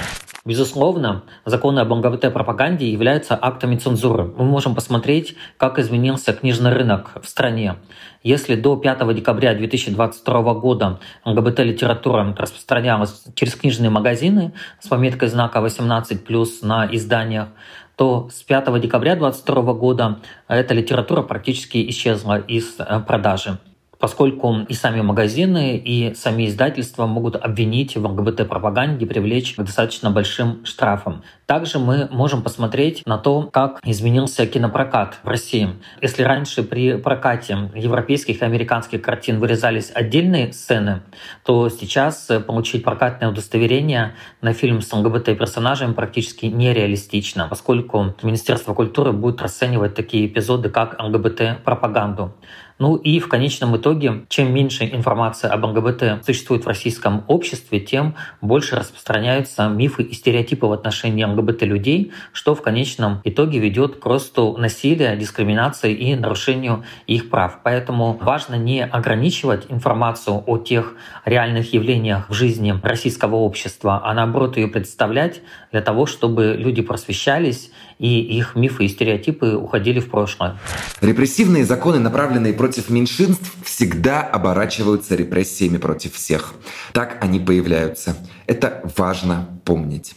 Безусловно, 0.50 1.22
законы 1.44 1.78
об 1.78 1.92
ЛГБТ-пропаганде 1.92 2.90
являются 2.90 3.38
актами 3.40 3.76
цензуры. 3.76 4.24
Мы 4.36 4.44
можем 4.44 4.74
посмотреть, 4.74 5.36
как 5.56 5.78
изменился 5.78 6.32
книжный 6.32 6.72
рынок 6.72 7.12
в 7.22 7.28
стране. 7.28 7.76
Если 8.24 8.56
до 8.56 8.74
5 8.74 9.14
декабря 9.14 9.54
2022 9.54 10.54
года 10.54 10.98
ЛГБТ-литература 11.24 12.34
распространялась 12.36 13.26
через 13.36 13.54
книжные 13.54 13.90
магазины 13.90 14.52
с 14.80 14.88
пометкой 14.88 15.28
знака 15.28 15.60
18+, 15.60 16.48
на 16.62 16.88
изданиях, 16.90 17.46
то 17.94 18.28
с 18.28 18.42
5 18.42 18.80
декабря 18.80 19.14
2022 19.14 19.74
года 19.74 20.18
эта 20.48 20.74
литература 20.74 21.22
практически 21.22 21.88
исчезла 21.88 22.38
из 22.40 22.74
э, 22.80 22.98
продажи 23.06 23.60
поскольку 24.00 24.60
и 24.66 24.74
сами 24.74 25.02
магазины, 25.02 25.76
и 25.76 26.14
сами 26.14 26.48
издательства 26.48 27.06
могут 27.06 27.36
обвинить 27.36 27.96
в 27.96 28.04
ЛГБТ-пропаганде, 28.04 29.06
привлечь 29.06 29.54
к 29.54 29.62
достаточно 29.62 30.10
большим 30.10 30.64
штрафам. 30.64 31.22
Также 31.46 31.78
мы 31.78 32.08
можем 32.10 32.42
посмотреть 32.42 33.02
на 33.06 33.18
то, 33.18 33.42
как 33.52 33.80
изменился 33.84 34.46
кинопрокат 34.46 35.18
в 35.22 35.28
России. 35.28 35.68
Если 36.00 36.22
раньше 36.22 36.62
при 36.62 36.96
прокате 36.96 37.70
европейских 37.74 38.40
и 38.40 38.44
американских 38.44 39.02
картин 39.02 39.38
вырезались 39.38 39.90
отдельные 39.94 40.52
сцены, 40.52 41.02
то 41.44 41.68
сейчас 41.68 42.28
получить 42.46 42.82
прокатное 42.82 43.28
удостоверение 43.28 44.14
на 44.40 44.54
фильм 44.54 44.80
с 44.80 44.90
ЛГБТ-персонажами 44.92 45.92
практически 45.92 46.46
нереалистично, 46.46 47.48
поскольку 47.48 48.14
Министерство 48.22 48.72
культуры 48.72 49.12
будет 49.12 49.42
расценивать 49.42 49.94
такие 49.94 50.26
эпизоды 50.26 50.70
как 50.70 50.98
ЛГБТ-пропаганду. 50.98 52.32
Ну 52.80 52.96
и 52.96 53.20
в 53.20 53.28
конечном 53.28 53.76
итоге, 53.76 54.24
чем 54.30 54.54
меньше 54.54 54.86
информации 54.86 55.48
об 55.48 55.64
ЛГБТ 55.64 56.24
существует 56.24 56.64
в 56.64 56.66
российском 56.66 57.24
обществе, 57.28 57.78
тем 57.78 58.14
больше 58.40 58.74
распространяются 58.74 59.68
мифы 59.68 60.02
и 60.02 60.14
стереотипы 60.14 60.64
в 60.64 60.72
отношении 60.72 61.22
ЛГБТ 61.22 61.62
людей, 61.64 62.12
что 62.32 62.54
в 62.54 62.62
конечном 62.62 63.20
итоге 63.24 63.58
ведет 63.58 63.96
к 63.96 64.06
росту 64.06 64.56
насилия, 64.56 65.14
дискриминации 65.14 65.92
и 65.92 66.16
нарушению 66.16 66.84
их 67.06 67.28
прав. 67.28 67.60
Поэтому 67.62 68.18
важно 68.18 68.54
не 68.54 68.82
ограничивать 68.82 69.66
информацию 69.68 70.42
о 70.46 70.56
тех 70.56 70.94
реальных 71.26 71.74
явлениях 71.74 72.30
в 72.30 72.32
жизни 72.32 72.74
российского 72.82 73.36
общества, 73.36 74.00
а 74.02 74.14
наоборот 74.14 74.56
ее 74.56 74.68
представлять 74.68 75.42
для 75.70 75.82
того, 75.82 76.06
чтобы 76.06 76.56
люди 76.58 76.80
просвещались 76.80 77.70
и 78.00 78.38
их 78.38 78.56
мифы 78.56 78.86
и 78.86 78.88
стереотипы 78.88 79.54
уходили 79.54 80.00
в 80.00 80.10
прошлое. 80.10 80.58
Репрессивные 81.02 81.66
законы, 81.66 81.98
направленные 81.98 82.54
против 82.54 82.88
меньшинств, 82.88 83.52
всегда 83.62 84.22
оборачиваются 84.22 85.14
репрессиями 85.14 85.76
против 85.76 86.14
всех. 86.14 86.54
Так 86.92 87.18
они 87.20 87.38
появляются. 87.38 88.16
Это 88.46 88.82
важно 88.96 89.60
помнить. 89.66 90.14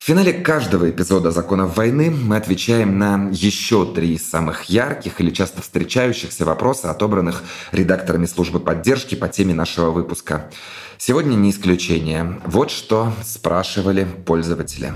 В 0.00 0.06
финале 0.06 0.32
каждого 0.32 0.90
эпизода 0.90 1.30
«Законов 1.30 1.76
войны» 1.76 2.10
мы 2.10 2.36
отвечаем 2.36 2.98
на 2.98 3.28
еще 3.30 3.84
три 3.84 4.16
самых 4.18 4.64
ярких 4.64 5.20
или 5.20 5.30
часто 5.30 5.60
встречающихся 5.62 6.44
вопроса, 6.44 6.90
отобранных 6.90 7.44
редакторами 7.70 8.24
службы 8.24 8.60
поддержки 8.60 9.14
по 9.14 9.28
теме 9.28 9.54
нашего 9.54 9.90
выпуска. 9.90 10.50
Сегодня 10.96 11.34
не 11.34 11.50
исключение. 11.50 12.40
Вот 12.46 12.70
что 12.70 13.12
спрашивали 13.22 14.06
пользователи. 14.24 14.94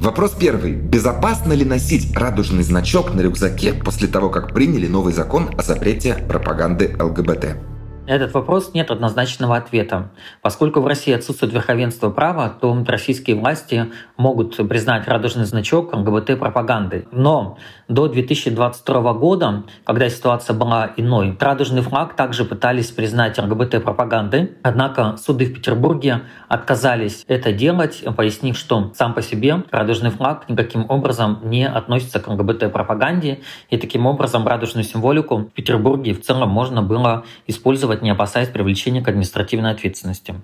Вопрос 0.00 0.32
первый. 0.32 0.72
Безопасно 0.72 1.52
ли 1.52 1.62
носить 1.62 2.16
радужный 2.16 2.62
значок 2.62 3.12
на 3.12 3.20
рюкзаке 3.20 3.74
после 3.74 4.08
того, 4.08 4.30
как 4.30 4.54
приняли 4.54 4.86
новый 4.86 5.12
закон 5.12 5.50
о 5.58 5.62
запрете 5.62 6.14
пропаганды 6.26 6.96
ЛГБТ? 6.98 7.79
Этот 8.06 8.34
вопрос 8.34 8.72
нет 8.74 8.90
однозначного 8.90 9.56
ответа. 9.56 10.10
Поскольку 10.42 10.80
в 10.80 10.86
России 10.86 11.14
отсутствует 11.14 11.52
верховенство 11.52 12.10
права, 12.10 12.48
то 12.48 12.84
российские 12.86 13.36
власти 13.36 13.90
могут 14.16 14.56
признать 14.68 15.06
радужный 15.06 15.44
значок 15.44 15.94
ЛГБТ-пропаганды. 15.94 17.06
Но 17.12 17.58
до 17.88 18.08
2022 18.08 19.12
года, 19.14 19.64
когда 19.84 20.08
ситуация 20.08 20.54
была 20.54 20.90
иной, 20.96 21.36
радужный 21.38 21.82
флаг 21.82 22.14
также 22.16 22.44
пытались 22.44 22.90
признать 22.90 23.38
ЛГБТ-пропагандой. 23.38 24.52
Однако 24.62 25.16
суды 25.16 25.46
в 25.46 25.54
Петербурге 25.54 26.22
отказались 26.48 27.24
это 27.28 27.52
делать, 27.52 28.02
пояснив, 28.16 28.56
что 28.56 28.92
сам 28.94 29.14
по 29.14 29.22
себе 29.22 29.64
радужный 29.70 30.10
флаг 30.10 30.48
никаким 30.48 30.86
образом 30.88 31.40
не 31.44 31.66
относится 31.68 32.18
к 32.18 32.28
ЛГБТ-пропаганде, 32.28 33.40
и 33.68 33.76
таким 33.76 34.06
образом 34.06 34.46
радужную 34.46 34.84
символику 34.84 35.36
в 35.36 35.50
Петербурге 35.50 36.14
в 36.14 36.22
целом 36.22 36.48
можно 36.48 36.82
было 36.82 37.24
использовать 37.46 37.89
не 37.96 38.10
опасаясь 38.10 38.48
привлечения 38.48 39.02
к 39.02 39.08
административной 39.08 39.72
ответственности. 39.72 40.34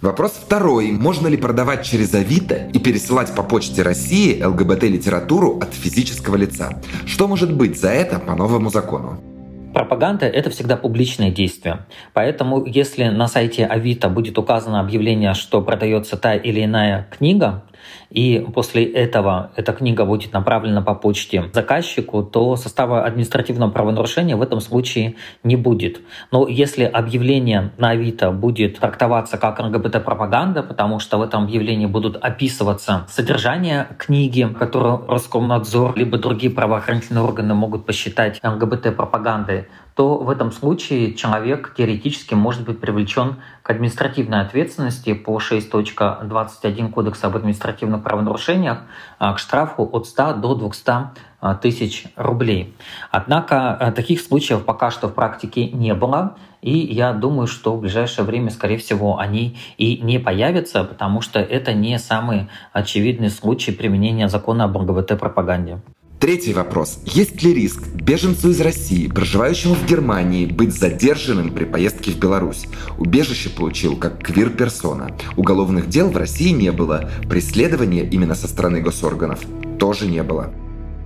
Вопрос 0.00 0.32
второй. 0.32 0.90
Можно 0.90 1.28
ли 1.28 1.36
продавать 1.36 1.84
через 1.84 2.12
Авито 2.14 2.68
и 2.72 2.78
пересылать 2.78 3.34
по 3.34 3.42
почте 3.42 3.82
России 3.82 4.42
ЛГБТ-литературу 4.42 5.58
от 5.60 5.74
физического 5.74 6.36
лица? 6.36 6.80
Что 7.06 7.28
может 7.28 7.54
быть 7.54 7.80
за 7.80 7.90
это 7.90 8.18
по 8.18 8.34
новому 8.34 8.70
закону? 8.70 9.20
Пропаганда— 9.72 10.26
это 10.28 10.50
всегда 10.50 10.76
публичное 10.76 11.30
действие. 11.30 11.86
Поэтому 12.12 12.64
если 12.66 13.04
на 13.04 13.26
сайте 13.26 13.64
Авито 13.64 14.08
будет 14.08 14.38
указано 14.38 14.80
объявление, 14.80 15.34
что 15.34 15.62
продается 15.62 16.16
та 16.16 16.34
или 16.34 16.64
иная 16.64 17.08
книга, 17.16 17.62
и 18.12 18.46
после 18.54 18.84
этого 18.84 19.52
эта 19.56 19.72
книга 19.72 20.04
будет 20.04 20.34
направлена 20.34 20.82
по 20.82 20.94
почте 20.94 21.50
заказчику, 21.54 22.22
то 22.22 22.56
состава 22.56 23.04
административного 23.04 23.70
правонарушения 23.70 24.36
в 24.36 24.42
этом 24.42 24.60
случае 24.60 25.16
не 25.42 25.56
будет. 25.56 26.02
Но 26.30 26.46
если 26.46 26.84
объявление 26.84 27.72
на 27.78 27.90
Авито 27.90 28.30
будет 28.30 28.78
трактоваться 28.78 29.38
как 29.38 29.58
ЛГБТ-пропаганда, 29.58 30.62
потому 30.62 30.98
что 30.98 31.16
в 31.16 31.22
этом 31.22 31.44
объявлении 31.44 31.86
будут 31.86 32.16
описываться 32.16 33.06
содержание 33.08 33.88
книги, 33.98 34.46
которую 34.58 35.06
Роскомнадзор 35.08 35.96
либо 35.96 36.18
другие 36.18 36.52
правоохранительные 36.52 37.24
органы 37.24 37.54
могут 37.54 37.86
посчитать 37.86 38.40
ЛГБТ-пропагандой, 38.44 39.68
то 39.94 40.18
в 40.18 40.30
этом 40.30 40.52
случае 40.52 41.14
человек 41.14 41.74
теоретически 41.76 42.34
может 42.34 42.64
быть 42.64 42.80
привлечен 42.80 43.36
к 43.62 43.70
административной 43.70 44.40
ответственности 44.40 45.14
по 45.14 45.38
6.21 45.38 46.90
Кодекса 46.90 47.28
об 47.28 47.36
административных 47.36 48.02
правонарушениях 48.02 48.78
а, 49.18 49.34
к 49.34 49.38
штрафу 49.38 49.88
от 49.92 50.06
100 50.06 50.34
до 50.34 50.54
200 50.54 50.90
а, 51.40 51.54
тысяч 51.54 52.06
рублей. 52.16 52.74
Однако 53.10 53.74
а, 53.74 53.92
таких 53.92 54.20
случаев 54.20 54.64
пока 54.64 54.90
что 54.90 55.08
в 55.08 55.14
практике 55.14 55.68
не 55.68 55.94
было, 55.94 56.36
и 56.60 56.78
я 56.78 57.12
думаю, 57.12 57.46
что 57.46 57.76
в 57.76 57.80
ближайшее 57.80 58.24
время, 58.24 58.50
скорее 58.50 58.78
всего, 58.78 59.18
они 59.18 59.58
и 59.76 59.98
не 59.98 60.18
появятся, 60.18 60.84
потому 60.84 61.20
что 61.20 61.40
это 61.40 61.72
не 61.72 61.98
самый 61.98 62.48
очевидный 62.72 63.30
случай 63.30 63.72
применения 63.72 64.28
закона 64.28 64.64
об 64.64 64.76
ЛГБТ-пропаганде. 64.76 65.80
Третий 66.22 66.52
вопрос. 66.52 67.00
Есть 67.04 67.42
ли 67.42 67.52
риск 67.52 67.82
беженцу 67.94 68.50
из 68.50 68.60
России, 68.60 69.08
проживающему 69.08 69.74
в 69.74 69.84
Германии, 69.84 70.46
быть 70.46 70.72
задержанным 70.72 71.52
при 71.52 71.64
поездке 71.64 72.12
в 72.12 72.16
Беларусь? 72.16 72.66
Убежище 72.96 73.50
получил 73.50 73.96
как 73.96 74.22
квир-персона. 74.22 75.16
Уголовных 75.36 75.88
дел 75.88 76.10
в 76.10 76.16
России 76.16 76.50
не 76.50 76.70
было. 76.70 77.10
Преследования 77.28 78.08
именно 78.08 78.36
со 78.36 78.46
стороны 78.46 78.80
госорганов 78.80 79.40
тоже 79.80 80.06
не 80.06 80.22
было. 80.22 80.54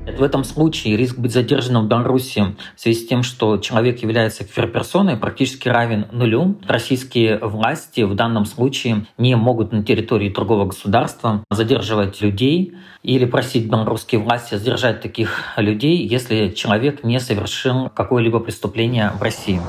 В 0.06 0.22
этом 0.22 0.44
случае 0.44 0.96
риск 0.96 1.18
быть 1.18 1.32
задержанным 1.32 1.86
в 1.86 1.88
Беларуси 1.88 2.54
в 2.76 2.80
связи 2.80 3.00
с 3.00 3.08
тем, 3.08 3.22
что 3.22 3.58
человек 3.58 4.02
является 4.02 4.44
квир-персоной, 4.44 5.16
практически 5.16 5.68
равен 5.68 6.06
нулю. 6.12 6.56
Российские 6.66 7.38
власти 7.38 8.02
в 8.02 8.14
данном 8.14 8.46
случае 8.46 9.06
не 9.18 9.34
могут 9.34 9.72
на 9.72 9.82
территории 9.82 10.30
другого 10.30 10.66
государства 10.66 11.42
задерживать 11.50 12.20
людей 12.20 12.74
или 13.02 13.24
просить 13.24 13.68
белорусские 13.68 14.20
власти 14.20 14.54
задержать 14.54 15.00
таких 15.00 15.42
людей, 15.56 16.06
если 16.06 16.50
человек 16.50 17.02
не 17.02 17.18
совершил 17.18 17.90
какое-либо 17.90 18.38
преступление 18.38 19.12
в 19.18 19.22
России. 19.22 19.60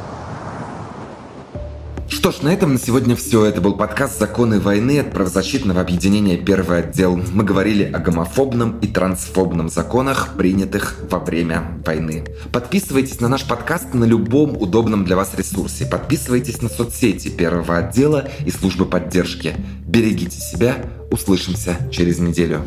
Что 2.09 2.31
ж, 2.31 2.41
на 2.41 2.53
этом 2.53 2.73
на 2.73 2.79
сегодня 2.79 3.15
все. 3.15 3.43
Это 3.45 3.59
был 3.59 3.75
подкаст 3.75 4.17
«Законы 4.17 4.59
войны» 4.59 4.99
от 4.99 5.11
правозащитного 5.11 5.81
объединения 5.81 6.37
«Первый 6.37 6.79
отдел». 6.79 7.17
Мы 7.17 7.43
говорили 7.43 7.83
о 7.83 7.99
гомофобном 7.99 8.79
и 8.79 8.87
трансфобном 8.87 9.69
законах, 9.69 10.35
принятых 10.37 10.95
во 11.09 11.19
время 11.19 11.79
войны. 11.85 12.23
Подписывайтесь 12.53 13.19
на 13.19 13.27
наш 13.27 13.45
подкаст 13.45 13.93
на 13.93 14.05
любом 14.05 14.55
удобном 14.55 15.03
для 15.03 15.17
вас 15.17 15.33
ресурсе. 15.37 15.85
Подписывайтесь 15.85 16.61
на 16.61 16.69
соцсети 16.69 17.27
Первого 17.27 17.77
отдела 17.77 18.29
и 18.45 18.51
службы 18.51 18.85
поддержки. 18.85 19.55
Берегите 19.85 20.39
себя. 20.39 20.77
Услышимся 21.11 21.77
через 21.91 22.19
неделю. 22.19 22.63